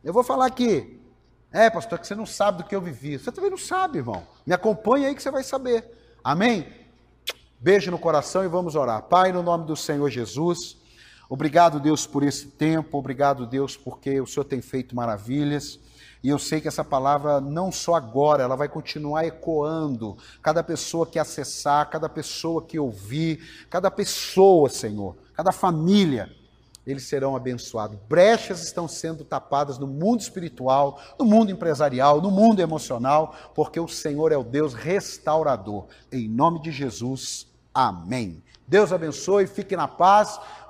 Eu 0.02 0.12
vou 0.12 0.22
falar 0.22 0.46
aqui. 0.46 1.00
É, 1.52 1.68
pastor, 1.68 1.98
que 1.98 2.06
você 2.06 2.14
não 2.14 2.24
sabe 2.24 2.58
do 2.58 2.64
que 2.64 2.74
eu 2.74 2.80
vivi. 2.80 3.18
Você 3.18 3.30
também 3.30 3.50
não 3.50 3.58
sabe, 3.58 3.98
irmão. 3.98 4.26
Me 4.46 4.54
acompanha 4.54 5.08
aí 5.08 5.14
que 5.14 5.22
você 5.22 5.30
vai 5.30 5.44
saber. 5.44 5.84
Amém? 6.24 6.66
Beijo 7.60 7.90
no 7.90 7.98
coração 7.98 8.42
e 8.44 8.48
vamos 8.48 8.74
orar. 8.74 9.02
Pai, 9.02 9.32
no 9.32 9.42
nome 9.42 9.66
do 9.66 9.76
Senhor 9.76 10.08
Jesus, 10.08 10.78
obrigado, 11.28 11.78
Deus, 11.78 12.06
por 12.06 12.22
esse 12.22 12.46
tempo. 12.46 12.98
Obrigado, 12.98 13.46
Deus, 13.46 13.76
porque 13.76 14.20
o 14.20 14.26
Senhor 14.26 14.44
tem 14.44 14.62
feito 14.62 14.96
maravilhas. 14.96 15.78
E 16.22 16.28
eu 16.28 16.38
sei 16.38 16.60
que 16.60 16.68
essa 16.68 16.84
palavra, 16.84 17.40
não 17.40 17.72
só 17.72 17.94
agora, 17.94 18.44
ela 18.44 18.54
vai 18.54 18.68
continuar 18.68 19.24
ecoando. 19.24 20.16
Cada 20.40 20.62
pessoa 20.62 21.06
que 21.06 21.18
acessar, 21.18 21.90
cada 21.90 22.08
pessoa 22.08 22.62
que 22.62 22.78
ouvir, 22.78 23.66
cada 23.68 23.90
pessoa, 23.90 24.68
Senhor, 24.68 25.16
cada 25.34 25.50
família, 25.50 26.30
eles 26.86 27.04
serão 27.04 27.34
abençoados. 27.34 27.98
Brechas 28.08 28.62
estão 28.62 28.86
sendo 28.86 29.24
tapadas 29.24 29.78
no 29.78 29.86
mundo 29.86 30.20
espiritual, 30.20 31.00
no 31.18 31.24
mundo 31.24 31.50
empresarial, 31.50 32.20
no 32.20 32.30
mundo 32.30 32.60
emocional, 32.60 33.34
porque 33.54 33.78
o 33.78 33.88
Senhor 33.88 34.32
é 34.32 34.36
o 34.36 34.44
Deus 34.44 34.74
restaurador. 34.74 35.86
Em 36.10 36.28
nome 36.28 36.60
de 36.60 36.70
Jesus, 36.70 37.48
amém. 37.74 38.42
Deus 38.66 38.92
abençoe, 38.92 39.46
fique 39.46 39.76
na 39.76 39.86
paz. 39.86 40.40